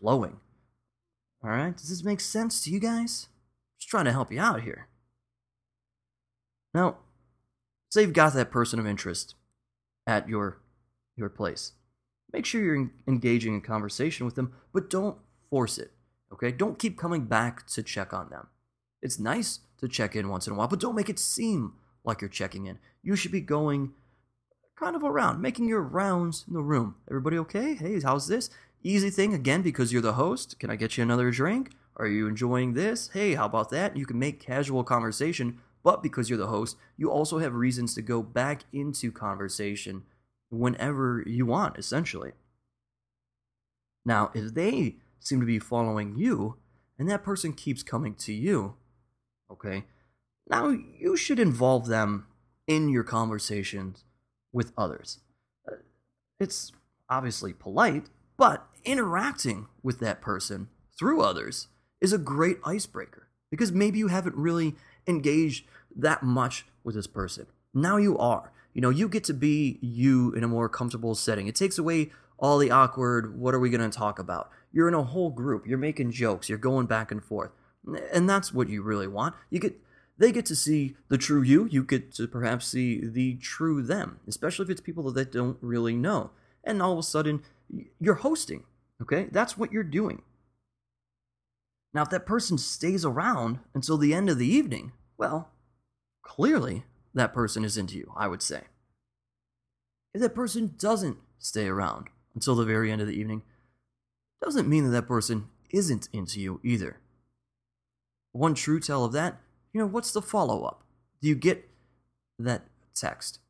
flowing. 0.00 0.40
All 1.44 1.50
right? 1.50 1.76
Does 1.76 1.90
this 1.90 2.02
make 2.02 2.20
sense 2.20 2.62
to 2.64 2.70
you 2.70 2.80
guys? 2.80 3.28
Just 3.78 3.88
trying 3.88 4.06
to 4.06 4.12
help 4.12 4.32
you 4.32 4.40
out 4.40 4.62
here. 4.62 4.88
Now, 6.74 6.96
say 7.90 8.02
you've 8.02 8.12
got 8.12 8.34
that 8.34 8.50
person 8.50 8.80
of 8.80 8.86
interest 8.86 9.34
at 10.06 10.28
your 10.28 10.58
your 11.16 11.28
place. 11.28 11.72
Make 12.32 12.46
sure 12.46 12.62
you're 12.62 12.90
engaging 13.06 13.54
in 13.54 13.60
conversation 13.60 14.26
with 14.26 14.34
them, 14.34 14.52
but 14.72 14.90
don't 14.90 15.16
force 15.50 15.78
it. 15.78 15.92
Okay? 16.32 16.52
Don't 16.52 16.78
keep 16.78 16.98
coming 16.98 17.24
back 17.24 17.66
to 17.68 17.82
check 17.82 18.12
on 18.12 18.30
them. 18.30 18.48
It's 19.02 19.18
nice 19.18 19.60
to 19.78 19.88
check 19.88 20.14
in 20.14 20.28
once 20.28 20.46
in 20.46 20.52
a 20.52 20.56
while, 20.56 20.68
but 20.68 20.80
don't 20.80 20.94
make 20.94 21.08
it 21.08 21.18
seem 21.18 21.74
like 22.04 22.20
you're 22.20 22.28
checking 22.28 22.66
in. 22.66 22.78
You 23.02 23.16
should 23.16 23.32
be 23.32 23.40
going 23.40 23.94
kind 24.78 24.94
of 24.94 25.02
around, 25.02 25.42
making 25.42 25.68
your 25.68 25.82
rounds 25.82 26.44
in 26.46 26.54
the 26.54 26.62
room. 26.62 26.94
Everybody 27.08 27.36
okay? 27.38 27.74
Hey, 27.74 28.00
how's 28.00 28.28
this? 28.28 28.48
Easy 28.84 29.10
thing, 29.10 29.34
again, 29.34 29.60
because 29.60 29.92
you're 29.92 30.00
the 30.00 30.12
host. 30.12 30.58
Can 30.60 30.70
I 30.70 30.76
get 30.76 30.96
you 30.96 31.02
another 31.02 31.32
drink? 31.32 31.72
Are 31.96 32.06
you 32.06 32.28
enjoying 32.28 32.74
this? 32.74 33.10
Hey, 33.12 33.34
how 33.34 33.46
about 33.46 33.70
that? 33.70 33.96
You 33.96 34.06
can 34.06 34.20
make 34.20 34.38
casual 34.38 34.84
conversation, 34.84 35.58
but 35.82 36.00
because 36.00 36.30
you're 36.30 36.38
the 36.38 36.46
host, 36.46 36.76
you 36.96 37.10
also 37.10 37.38
have 37.38 37.54
reasons 37.54 37.92
to 37.94 38.02
go 38.02 38.22
back 38.22 38.62
into 38.72 39.10
conversation 39.10 40.04
whenever 40.48 41.24
you 41.26 41.44
want, 41.44 41.76
essentially. 41.76 42.32
Now, 44.04 44.30
if 44.32 44.54
they 44.54 44.96
seem 45.18 45.40
to 45.40 45.46
be 45.46 45.58
following 45.58 46.16
you, 46.16 46.56
and 46.96 47.10
that 47.10 47.24
person 47.24 47.52
keeps 47.52 47.82
coming 47.82 48.14
to 48.14 48.32
you, 48.32 48.76
okay, 49.50 49.86
now 50.48 50.68
you 50.68 51.16
should 51.16 51.40
involve 51.40 51.88
them 51.88 52.28
in 52.68 52.88
your 52.88 53.02
conversations 53.02 54.04
with 54.52 54.72
others. 54.76 55.20
Uh, 55.66 55.76
It's 56.40 56.72
obviously 57.08 57.52
polite, 57.52 58.06
but 58.36 58.66
interacting 58.84 59.66
with 59.82 60.00
that 60.00 60.20
person 60.20 60.68
through 60.98 61.22
others 61.22 61.68
is 62.00 62.12
a 62.12 62.18
great 62.18 62.58
icebreaker 62.64 63.28
because 63.50 63.72
maybe 63.72 63.98
you 63.98 64.08
haven't 64.08 64.36
really 64.36 64.74
engaged 65.06 65.66
that 65.96 66.22
much 66.22 66.66
with 66.84 66.94
this 66.94 67.06
person. 67.06 67.46
Now 67.74 67.96
you 67.96 68.16
are. 68.18 68.52
You 68.74 68.82
know, 68.82 68.90
you 68.90 69.08
get 69.08 69.24
to 69.24 69.34
be 69.34 69.78
you 69.80 70.32
in 70.34 70.44
a 70.44 70.48
more 70.48 70.68
comfortable 70.68 71.14
setting. 71.14 71.48
It 71.48 71.56
takes 71.56 71.78
away 71.78 72.10
all 72.38 72.58
the 72.58 72.70
awkward, 72.70 73.38
what 73.38 73.54
are 73.54 73.58
we 73.58 73.70
going 73.70 73.90
to 73.90 73.96
talk 73.96 74.18
about? 74.18 74.50
You're 74.72 74.88
in 74.88 74.94
a 74.94 75.02
whole 75.02 75.30
group, 75.30 75.66
you're 75.66 75.78
making 75.78 76.12
jokes, 76.12 76.48
you're 76.48 76.58
going 76.58 76.86
back 76.86 77.10
and 77.10 77.24
forth. 77.24 77.50
And 78.12 78.28
that's 78.28 78.52
what 78.52 78.68
you 78.68 78.82
really 78.82 79.08
want. 79.08 79.34
You 79.50 79.58
get 79.58 79.80
they 80.18 80.32
get 80.32 80.46
to 80.46 80.56
see 80.56 80.96
the 81.08 81.18
true 81.18 81.42
you, 81.42 81.66
you 81.66 81.84
get 81.84 82.12
to 82.14 82.26
perhaps 82.26 82.66
see 82.66 83.00
the 83.04 83.36
true 83.36 83.82
them, 83.82 84.18
especially 84.26 84.64
if 84.64 84.70
it's 84.70 84.80
people 84.80 85.04
that 85.04 85.14
they 85.14 85.38
don't 85.38 85.58
really 85.60 85.94
know. 85.94 86.30
And 86.64 86.82
all 86.82 86.92
of 86.92 86.98
a 86.98 87.02
sudden 87.02 87.42
you're 88.00 88.16
hosting, 88.16 88.64
okay? 89.00 89.28
That's 89.30 89.56
what 89.56 89.72
you're 89.72 89.84
doing. 89.84 90.22
Now, 91.94 92.02
if 92.02 92.10
that 92.10 92.26
person 92.26 92.58
stays 92.58 93.04
around 93.04 93.60
until 93.74 93.96
the 93.96 94.12
end 94.12 94.28
of 94.28 94.38
the 94.38 94.46
evening, 94.46 94.92
well, 95.16 95.50
clearly 96.22 96.84
that 97.14 97.32
person 97.32 97.64
is 97.64 97.76
into 97.76 97.96
you, 97.96 98.12
I 98.16 98.28
would 98.28 98.42
say. 98.42 98.62
If 100.12 100.20
that 100.20 100.34
person 100.34 100.74
doesn't 100.78 101.18
stay 101.38 101.66
around 101.66 102.08
until 102.34 102.54
the 102.54 102.64
very 102.64 102.90
end 102.90 103.00
of 103.00 103.06
the 103.06 103.18
evening, 103.18 103.42
doesn't 104.42 104.68
mean 104.68 104.84
that 104.84 104.90
that 104.90 105.08
person 105.08 105.48
isn't 105.70 106.08
into 106.12 106.40
you 106.40 106.60
either. 106.62 106.98
One 108.32 108.54
true 108.54 108.80
tell 108.80 109.04
of 109.04 109.12
that, 109.12 109.40
you 109.72 109.80
know, 109.80 109.86
what's 109.86 110.12
the 110.12 110.22
follow 110.22 110.64
up? 110.64 110.84
Do 111.20 111.28
you 111.28 111.34
get 111.34 111.68
that 112.38 112.62
text 112.94 113.40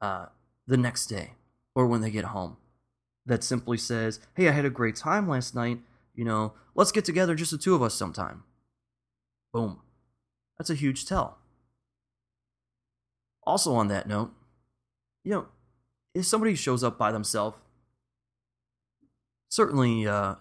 uh, 0.00 0.26
the 0.66 0.76
next 0.76 1.06
day 1.06 1.32
or 1.74 1.86
when 1.86 2.00
they 2.00 2.10
get 2.10 2.26
home 2.26 2.56
that 3.26 3.44
simply 3.44 3.78
says, 3.78 4.20
Hey, 4.34 4.48
I 4.48 4.52
had 4.52 4.64
a 4.64 4.70
great 4.70 4.96
time 4.96 5.28
last 5.28 5.54
night. 5.54 5.80
You 6.14 6.24
know, 6.24 6.54
let's 6.74 6.92
get 6.92 7.04
together, 7.04 7.34
just 7.34 7.52
the 7.52 7.58
two 7.58 7.74
of 7.74 7.82
us 7.82 7.94
sometime. 7.94 8.42
Boom. 9.52 9.80
That's 10.58 10.70
a 10.70 10.74
huge 10.74 11.06
tell. 11.06 11.38
Also, 13.46 13.74
on 13.74 13.88
that 13.88 14.08
note, 14.08 14.32
you 15.24 15.30
know, 15.30 15.46
if 16.14 16.26
somebody 16.26 16.54
shows 16.54 16.82
up 16.82 16.98
by 16.98 17.12
themselves, 17.12 17.56
certainly 19.48 20.06
uh, 20.06 20.34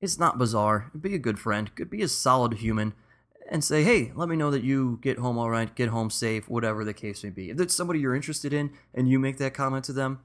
it's 0.00 0.18
not 0.18 0.38
bizarre. 0.38 0.90
Be 0.98 1.14
a 1.14 1.18
good 1.18 1.38
friend, 1.38 1.74
could 1.74 1.90
be 1.90 2.02
a 2.02 2.08
solid 2.08 2.54
human, 2.54 2.94
and 3.52 3.62
say, 3.62 3.84
hey, 3.84 4.10
let 4.14 4.30
me 4.30 4.34
know 4.34 4.50
that 4.50 4.64
you 4.64 4.98
get 5.02 5.18
home 5.18 5.36
all 5.36 5.50
right, 5.50 5.74
get 5.74 5.90
home 5.90 6.08
safe, 6.08 6.48
whatever 6.48 6.86
the 6.86 6.94
case 6.94 7.22
may 7.22 7.28
be. 7.28 7.50
If 7.50 7.60
it's 7.60 7.76
somebody 7.76 8.00
you're 8.00 8.14
interested 8.14 8.54
in 8.54 8.72
and 8.94 9.10
you 9.10 9.18
make 9.18 9.36
that 9.36 9.52
comment 9.52 9.84
to 9.84 9.92
them, 9.92 10.20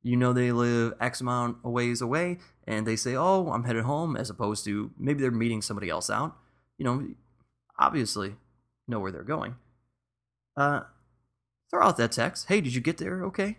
you 0.00 0.16
know 0.16 0.32
they 0.32 0.52
live 0.52 0.94
X 1.00 1.20
amount 1.20 1.56
of 1.64 1.72
ways 1.72 2.00
away, 2.00 2.38
and 2.68 2.86
they 2.86 2.94
say, 2.94 3.16
oh, 3.16 3.50
I'm 3.50 3.64
headed 3.64 3.82
home, 3.82 4.16
as 4.16 4.30
opposed 4.30 4.64
to 4.66 4.92
maybe 4.96 5.20
they're 5.20 5.32
meeting 5.32 5.60
somebody 5.60 5.90
else 5.90 6.08
out. 6.08 6.36
You 6.78 6.84
know, 6.84 7.08
obviously 7.80 8.36
know 8.86 9.00
where 9.00 9.10
they're 9.10 9.24
going. 9.24 9.56
Uh, 10.56 10.82
throw 11.72 11.82
out 11.82 11.96
that 11.96 12.12
text. 12.12 12.46
Hey, 12.46 12.60
did 12.60 12.76
you 12.76 12.80
get 12.80 12.98
there 12.98 13.24
okay? 13.24 13.58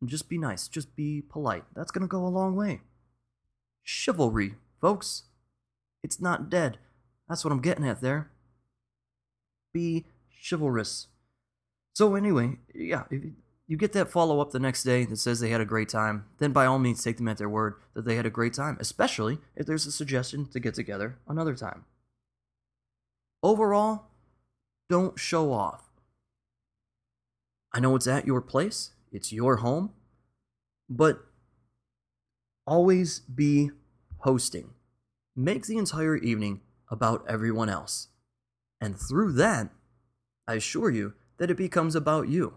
And 0.00 0.10
just 0.10 0.28
be 0.28 0.36
nice. 0.36 0.66
Just 0.66 0.96
be 0.96 1.22
polite. 1.22 1.62
That's 1.76 1.92
going 1.92 2.02
to 2.02 2.08
go 2.08 2.26
a 2.26 2.28
long 2.28 2.56
way. 2.56 2.80
Chivalry, 3.84 4.56
folks. 4.80 5.24
It's 6.02 6.20
not 6.20 6.50
dead. 6.50 6.78
That's 7.28 7.44
what 7.44 7.52
I'm 7.52 7.62
getting 7.62 7.86
at 7.86 8.00
there. 8.00 8.31
Be 9.72 10.06
chivalrous. 10.48 11.08
So, 11.94 12.14
anyway, 12.14 12.58
yeah, 12.74 13.04
if 13.10 13.22
you 13.66 13.76
get 13.76 13.92
that 13.92 14.10
follow 14.10 14.40
up 14.40 14.50
the 14.50 14.58
next 14.58 14.82
day 14.82 15.04
that 15.04 15.16
says 15.16 15.40
they 15.40 15.50
had 15.50 15.60
a 15.60 15.66
great 15.66 15.88
time, 15.88 16.26
then 16.38 16.52
by 16.52 16.66
all 16.66 16.78
means 16.78 17.02
take 17.02 17.16
them 17.16 17.28
at 17.28 17.38
their 17.38 17.48
word 17.48 17.74
that 17.94 18.04
they 18.04 18.16
had 18.16 18.26
a 18.26 18.30
great 18.30 18.54
time, 18.54 18.76
especially 18.80 19.38
if 19.56 19.66
there's 19.66 19.86
a 19.86 19.92
suggestion 19.92 20.46
to 20.46 20.60
get 20.60 20.74
together 20.74 21.18
another 21.28 21.54
time. 21.54 21.84
Overall, 23.42 24.04
don't 24.88 25.18
show 25.18 25.52
off. 25.52 25.90
I 27.72 27.80
know 27.80 27.96
it's 27.96 28.06
at 28.06 28.26
your 28.26 28.40
place, 28.40 28.92
it's 29.10 29.32
your 29.32 29.56
home, 29.56 29.92
but 30.88 31.24
always 32.66 33.20
be 33.20 33.70
hosting. 34.18 34.70
Make 35.34 35.66
the 35.66 35.78
entire 35.78 36.16
evening 36.16 36.60
about 36.90 37.24
everyone 37.26 37.68
else. 37.68 38.08
And 38.82 38.98
through 38.98 39.34
that, 39.34 39.70
I 40.48 40.54
assure 40.54 40.90
you 40.90 41.14
that 41.38 41.52
it 41.52 41.56
becomes 41.56 41.94
about 41.94 42.28
you. 42.28 42.54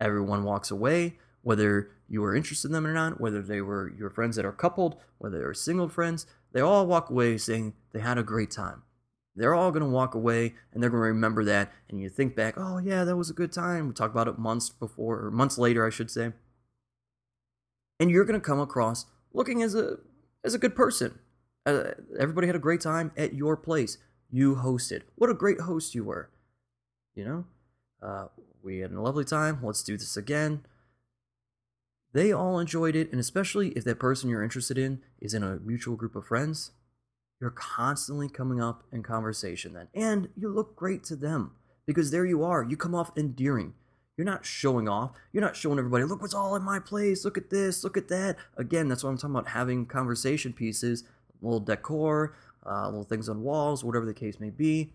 Everyone 0.00 0.44
walks 0.44 0.70
away, 0.70 1.18
whether 1.42 1.90
you 2.08 2.22
were 2.22 2.36
interested 2.36 2.68
in 2.68 2.72
them 2.72 2.86
or 2.86 2.94
not, 2.94 3.20
whether 3.20 3.42
they 3.42 3.60
were 3.60 3.92
your 3.98 4.08
friends 4.08 4.36
that 4.36 4.44
are 4.44 4.52
coupled, 4.52 4.96
whether 5.18 5.38
they're 5.38 5.54
single 5.54 5.88
friends, 5.88 6.24
they 6.52 6.60
all 6.60 6.86
walk 6.86 7.10
away 7.10 7.36
saying 7.36 7.74
they 7.92 7.98
had 7.98 8.16
a 8.16 8.22
great 8.22 8.52
time. 8.52 8.84
They're 9.34 9.56
all 9.56 9.72
going 9.72 9.82
to 9.82 9.88
walk 9.88 10.14
away 10.14 10.54
and 10.72 10.80
they're 10.80 10.88
going 10.88 11.02
to 11.02 11.08
remember 11.08 11.42
that. 11.44 11.72
And 11.90 12.00
you 12.00 12.10
think 12.10 12.36
back, 12.36 12.54
oh, 12.56 12.78
yeah, 12.78 13.02
that 13.02 13.16
was 13.16 13.28
a 13.28 13.34
good 13.34 13.50
time. 13.50 13.88
We 13.88 13.92
talked 13.92 14.14
about 14.14 14.28
it 14.28 14.38
months 14.38 14.70
before, 14.70 15.18
or 15.18 15.30
months 15.32 15.58
later, 15.58 15.84
I 15.84 15.90
should 15.90 16.12
say. 16.12 16.32
And 17.98 18.08
you're 18.08 18.24
going 18.24 18.40
to 18.40 18.46
come 18.46 18.60
across 18.60 19.06
looking 19.32 19.64
as 19.64 19.74
a, 19.74 19.96
as 20.44 20.54
a 20.54 20.58
good 20.58 20.76
person. 20.76 21.18
Uh, 21.66 21.90
everybody 22.20 22.46
had 22.46 22.54
a 22.54 22.60
great 22.60 22.80
time 22.80 23.10
at 23.16 23.34
your 23.34 23.56
place. 23.56 23.98
You 24.30 24.56
hosted. 24.56 25.02
What 25.14 25.30
a 25.30 25.34
great 25.34 25.60
host 25.60 25.94
you 25.94 26.04
were. 26.04 26.30
You 27.14 27.24
know? 27.24 27.44
Uh, 28.02 28.26
we 28.62 28.78
had 28.78 28.92
a 28.92 29.00
lovely 29.00 29.24
time. 29.24 29.60
Let's 29.62 29.82
do 29.82 29.96
this 29.96 30.16
again. 30.16 30.64
They 32.12 32.32
all 32.32 32.58
enjoyed 32.58 32.96
it, 32.96 33.10
and 33.10 33.20
especially 33.20 33.68
if 33.70 33.84
that 33.84 33.98
person 33.98 34.30
you're 34.30 34.42
interested 34.42 34.78
in 34.78 35.00
is 35.20 35.34
in 35.34 35.42
a 35.42 35.56
mutual 35.56 35.96
group 35.96 36.16
of 36.16 36.26
friends, 36.26 36.72
you're 37.40 37.50
constantly 37.50 38.28
coming 38.28 38.60
up 38.60 38.84
in 38.90 39.02
conversation 39.02 39.74
then. 39.74 39.88
And 39.94 40.30
you 40.36 40.48
look 40.48 40.76
great 40.76 41.04
to 41.04 41.16
them 41.16 41.52
because 41.86 42.10
there 42.10 42.24
you 42.24 42.42
are. 42.42 42.64
You 42.64 42.76
come 42.76 42.94
off 42.94 43.12
endearing. 43.16 43.74
You're 44.16 44.24
not 44.24 44.46
showing 44.46 44.88
off. 44.88 45.12
You're 45.32 45.44
not 45.44 45.56
showing 45.56 45.78
everybody, 45.78 46.04
look 46.04 46.22
what's 46.22 46.32
all 46.32 46.56
in 46.56 46.62
my 46.62 46.78
place. 46.78 47.24
Look 47.24 47.36
at 47.36 47.50
this. 47.50 47.84
Look 47.84 47.98
at 47.98 48.08
that. 48.08 48.36
Again, 48.56 48.88
that's 48.88 49.04
what 49.04 49.10
I'm 49.10 49.18
talking 49.18 49.36
about 49.36 49.48
having 49.48 49.84
conversation 49.84 50.54
pieces, 50.54 51.04
little 51.42 51.60
decor, 51.60 52.34
uh, 52.68 52.86
little 52.86 53.04
things 53.04 53.28
on 53.28 53.42
walls, 53.42 53.84
whatever 53.84 54.06
the 54.06 54.14
case 54.14 54.40
may 54.40 54.50
be. 54.50 54.92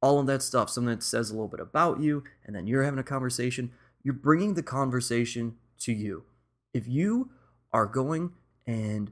All 0.00 0.20
of 0.20 0.26
that 0.26 0.42
stuff, 0.42 0.70
something 0.70 0.94
that 0.94 1.02
says 1.02 1.30
a 1.30 1.32
little 1.32 1.48
bit 1.48 1.60
about 1.60 2.00
you, 2.00 2.22
and 2.44 2.54
then 2.54 2.66
you're 2.66 2.84
having 2.84 3.00
a 3.00 3.04
conversation. 3.04 3.72
You're 4.02 4.14
bringing 4.14 4.54
the 4.54 4.62
conversation 4.62 5.56
to 5.80 5.92
you. 5.92 6.24
If 6.72 6.86
you 6.86 7.30
are 7.72 7.86
going 7.86 8.32
and 8.66 9.10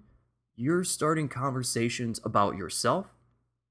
you're 0.55 0.85
starting 0.85 1.29
conversations 1.29 2.20
about 2.25 2.57
yourself, 2.57 3.07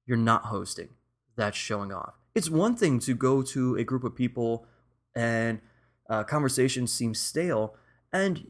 you're 0.06 0.16
not 0.16 0.46
hosting. 0.46 0.90
That's 1.36 1.56
showing 1.56 1.92
off. 1.92 2.14
It's 2.34 2.50
one 2.50 2.76
thing 2.76 2.98
to 3.00 3.14
go 3.14 3.42
to 3.42 3.76
a 3.76 3.84
group 3.84 4.04
of 4.04 4.14
people 4.14 4.66
and 5.14 5.60
uh, 6.08 6.22
conversation 6.24 6.86
seems 6.86 7.18
stale, 7.18 7.74
and 8.12 8.46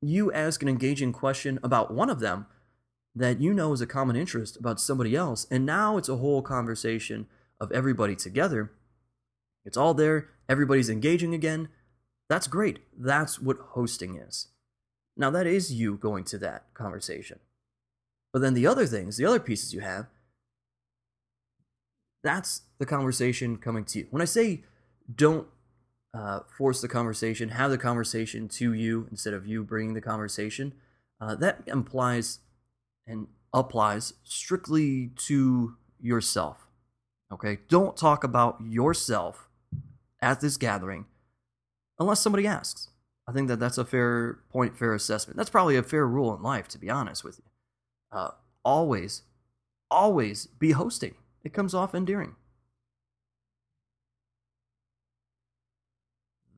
you 0.00 0.32
ask 0.32 0.62
an 0.62 0.68
engaging 0.68 1.12
question 1.12 1.58
about 1.62 1.92
one 1.94 2.10
of 2.10 2.20
them 2.20 2.46
that 3.18 3.40
you 3.40 3.52
know 3.52 3.72
is 3.72 3.80
a 3.80 3.86
common 3.86 4.16
interest 4.16 4.56
about 4.56 4.80
somebody 4.80 5.16
else, 5.16 5.46
and 5.50 5.66
now 5.66 5.96
it's 5.96 6.08
a 6.08 6.16
whole 6.16 6.42
conversation 6.42 7.26
of 7.60 7.72
everybody 7.72 8.14
together. 8.14 8.72
It's 9.64 9.76
all 9.76 9.94
there, 9.94 10.28
everybody's 10.48 10.88
engaging 10.88 11.34
again. 11.34 11.68
That's 12.28 12.46
great. 12.46 12.80
That's 12.96 13.40
what 13.40 13.58
hosting 13.70 14.16
is. 14.16 14.48
Now, 15.16 15.30
that 15.30 15.46
is 15.46 15.72
you 15.72 15.96
going 15.96 16.24
to 16.24 16.38
that 16.38 16.72
conversation. 16.74 17.40
But 18.32 18.40
then 18.40 18.54
the 18.54 18.66
other 18.66 18.86
things, 18.86 19.16
the 19.16 19.24
other 19.24 19.40
pieces 19.40 19.74
you 19.74 19.80
have, 19.80 20.06
that's 22.22 22.62
the 22.78 22.86
conversation 22.86 23.56
coming 23.56 23.84
to 23.86 24.00
you. 24.00 24.06
When 24.10 24.22
I 24.22 24.26
say 24.26 24.62
don't 25.12 25.48
uh, 26.14 26.40
force 26.56 26.80
the 26.80 26.88
conversation, 26.88 27.50
have 27.50 27.70
the 27.70 27.78
conversation 27.78 28.48
to 28.48 28.72
you 28.72 29.08
instead 29.10 29.34
of 29.34 29.46
you 29.46 29.64
bringing 29.64 29.94
the 29.94 30.00
conversation, 30.00 30.74
uh, 31.20 31.34
that 31.36 31.62
implies 31.66 32.40
and 33.08 33.26
applies 33.52 34.12
strictly 34.22 35.10
to 35.16 35.76
yourself. 36.00 36.68
Okay? 37.32 37.58
Don't 37.68 37.96
talk 37.96 38.22
about 38.22 38.58
yourself 38.60 39.48
at 40.20 40.40
this 40.40 40.56
gathering 40.56 41.06
unless 41.98 42.20
somebody 42.20 42.46
asks. 42.46 42.90
I 43.26 43.32
think 43.32 43.48
that 43.48 43.60
that's 43.60 43.78
a 43.78 43.84
fair 43.84 44.38
point, 44.50 44.78
fair 44.78 44.94
assessment. 44.94 45.36
That's 45.36 45.50
probably 45.50 45.76
a 45.76 45.82
fair 45.82 46.06
rule 46.06 46.34
in 46.34 46.42
life, 46.42 46.68
to 46.68 46.78
be 46.78 46.88
honest 46.88 47.24
with 47.24 47.38
you. 47.38 47.44
Uh, 48.10 48.30
always, 48.64 49.22
always 49.90 50.46
be 50.46 50.70
hosting. 50.70 51.14
It 51.44 51.52
comes 51.52 51.74
off 51.74 51.94
endearing. 51.94 52.36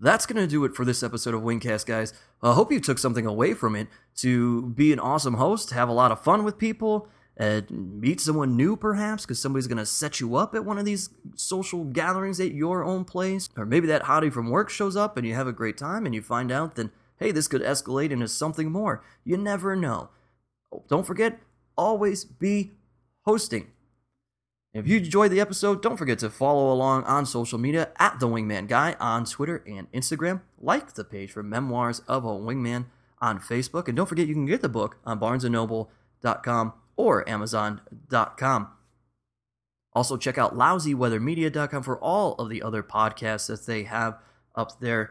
That's 0.02 0.24
going 0.24 0.40
to 0.40 0.46
do 0.46 0.64
it 0.64 0.74
for 0.74 0.86
this 0.86 1.02
episode 1.02 1.34
of 1.34 1.42
Wingcast, 1.42 1.84
guys. 1.84 2.14
I 2.42 2.54
hope 2.54 2.72
you 2.72 2.80
took 2.80 2.98
something 2.98 3.26
away 3.26 3.52
from 3.52 3.76
it 3.76 3.88
to 4.16 4.70
be 4.70 4.94
an 4.94 4.98
awesome 4.98 5.34
host, 5.34 5.72
have 5.72 5.90
a 5.90 5.92
lot 5.92 6.10
of 6.10 6.24
fun 6.24 6.42
with 6.42 6.56
people, 6.56 7.06
and 7.36 8.00
meet 8.00 8.18
someone 8.18 8.56
new 8.56 8.76
perhaps, 8.76 9.24
because 9.24 9.38
somebody's 9.38 9.66
going 9.66 9.76
to 9.76 9.84
set 9.84 10.18
you 10.18 10.36
up 10.36 10.54
at 10.54 10.64
one 10.64 10.78
of 10.78 10.86
these 10.86 11.10
social 11.34 11.84
gatherings 11.84 12.40
at 12.40 12.52
your 12.52 12.82
own 12.82 13.04
place. 13.04 13.50
Or 13.58 13.66
maybe 13.66 13.86
that 13.88 14.04
hottie 14.04 14.32
from 14.32 14.48
work 14.48 14.70
shows 14.70 14.96
up 14.96 15.18
and 15.18 15.26
you 15.26 15.34
have 15.34 15.46
a 15.46 15.52
great 15.52 15.76
time 15.76 16.06
and 16.06 16.14
you 16.14 16.22
find 16.22 16.50
out 16.50 16.76
that, 16.76 16.90
hey, 17.18 17.30
this 17.30 17.46
could 17.48 17.62
escalate 17.62 18.10
into 18.10 18.28
something 18.28 18.72
more. 18.72 19.04
You 19.22 19.36
never 19.36 19.76
know. 19.76 20.08
Don't 20.88 21.06
forget, 21.06 21.40
always 21.76 22.24
be 22.24 22.72
hosting. 23.26 23.66
If 24.72 24.86
you 24.86 24.98
enjoyed 24.98 25.32
the 25.32 25.40
episode, 25.40 25.82
don't 25.82 25.96
forget 25.96 26.20
to 26.20 26.30
follow 26.30 26.72
along 26.72 27.02
on 27.02 27.26
social 27.26 27.58
media 27.58 27.90
at 27.98 28.20
The 28.20 28.28
Wingman 28.28 28.68
Guy 28.68 28.94
on 29.00 29.24
Twitter 29.24 29.64
and 29.66 29.90
Instagram. 29.90 30.42
Like 30.60 30.94
the 30.94 31.02
page 31.02 31.32
for 31.32 31.42
Memoirs 31.42 32.00
of 32.06 32.24
a 32.24 32.28
Wingman 32.28 32.86
on 33.20 33.40
Facebook. 33.40 33.88
And 33.88 33.96
don't 33.96 34.06
forget 34.08 34.28
you 34.28 34.34
can 34.34 34.46
get 34.46 34.62
the 34.62 34.68
book 34.68 34.98
on 35.04 35.18
barnesandnoble.com 35.18 36.72
or 36.96 37.28
amazon.com. 37.28 38.68
Also, 39.92 40.16
check 40.16 40.38
out 40.38 40.56
lousyweathermedia.com 40.56 41.82
for 41.82 41.98
all 41.98 42.34
of 42.34 42.48
the 42.48 42.62
other 42.62 42.84
podcasts 42.84 43.48
that 43.48 43.66
they 43.66 43.82
have 43.82 44.18
up 44.54 44.78
there. 44.78 45.10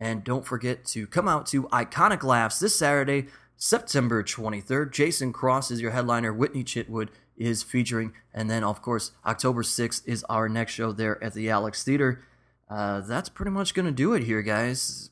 And 0.00 0.24
don't 0.24 0.46
forget 0.46 0.86
to 0.86 1.06
come 1.06 1.28
out 1.28 1.44
to 1.48 1.64
Iconic 1.64 2.22
Laughs 2.22 2.58
this 2.58 2.74
Saturday, 2.74 3.26
September 3.56 4.22
23rd. 4.22 4.92
Jason 4.92 5.30
Cross 5.32 5.70
is 5.70 5.82
your 5.82 5.90
headliner. 5.90 6.32
Whitney 6.32 6.64
Chitwood 6.64 7.10
is 7.36 7.62
featuring. 7.62 8.12
And 8.32 8.50
then, 8.50 8.64
of 8.64 8.82
course, 8.82 9.12
October 9.24 9.62
6th 9.62 10.02
is 10.06 10.24
our 10.24 10.48
next 10.48 10.72
show 10.72 10.92
there 10.92 11.22
at 11.22 11.34
the 11.34 11.50
Alex 11.50 11.82
Theater. 11.82 12.22
Uh, 12.68 13.00
that's 13.00 13.28
pretty 13.28 13.50
much 13.50 13.74
going 13.74 13.86
to 13.86 13.92
do 13.92 14.14
it 14.14 14.24
here, 14.24 14.42
guys. 14.42 15.10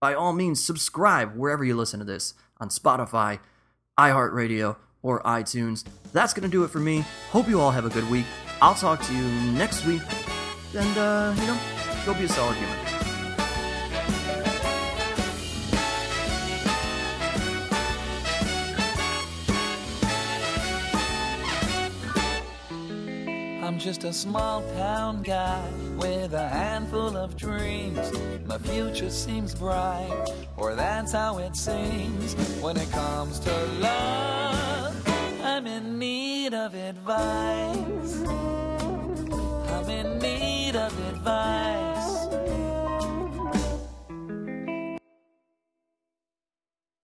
By 0.00 0.14
all 0.14 0.32
means, 0.32 0.62
subscribe 0.62 1.34
wherever 1.36 1.64
you 1.64 1.74
listen 1.76 1.98
to 1.98 2.04
this 2.04 2.34
on 2.60 2.68
Spotify, 2.68 3.40
iHeartRadio, 3.98 4.76
or 5.02 5.22
iTunes. 5.22 5.84
That's 6.12 6.32
going 6.32 6.48
to 6.48 6.52
do 6.52 6.64
it 6.64 6.70
for 6.70 6.80
me. 6.80 7.04
Hope 7.30 7.48
you 7.48 7.60
all 7.60 7.70
have 7.70 7.84
a 7.84 7.90
good 7.90 8.08
week. 8.10 8.26
I'll 8.60 8.74
talk 8.74 9.02
to 9.02 9.14
you 9.14 9.24
next 9.52 9.84
week. 9.86 10.02
And, 10.76 10.98
uh, 10.98 11.34
you 11.36 11.46
know, 11.46 11.58
go 12.04 12.14
be 12.14 12.24
a 12.24 12.28
solid 12.28 12.56
human. 12.56 12.83
Just 23.84 24.04
a 24.04 24.12
small 24.14 24.62
town 24.78 25.20
guy 25.22 25.62
with 25.98 26.32
a 26.32 26.48
handful 26.48 27.18
of 27.18 27.36
dreams. 27.36 28.10
My 28.46 28.56
future 28.56 29.10
seems 29.10 29.54
bright, 29.54 30.32
or 30.56 30.74
that's 30.74 31.12
how 31.12 31.36
it 31.36 31.54
seems. 31.54 32.32
When 32.62 32.78
it 32.78 32.90
comes 32.90 33.38
to 33.40 33.52
love, 33.80 34.96
I'm 35.44 35.66
in 35.66 35.98
need 35.98 36.54
of 36.54 36.74
advice. 36.74 38.22
I'm 39.68 39.90
in 39.90 40.18
need 40.18 40.76
of 40.76 40.98
advice. 41.10 42.43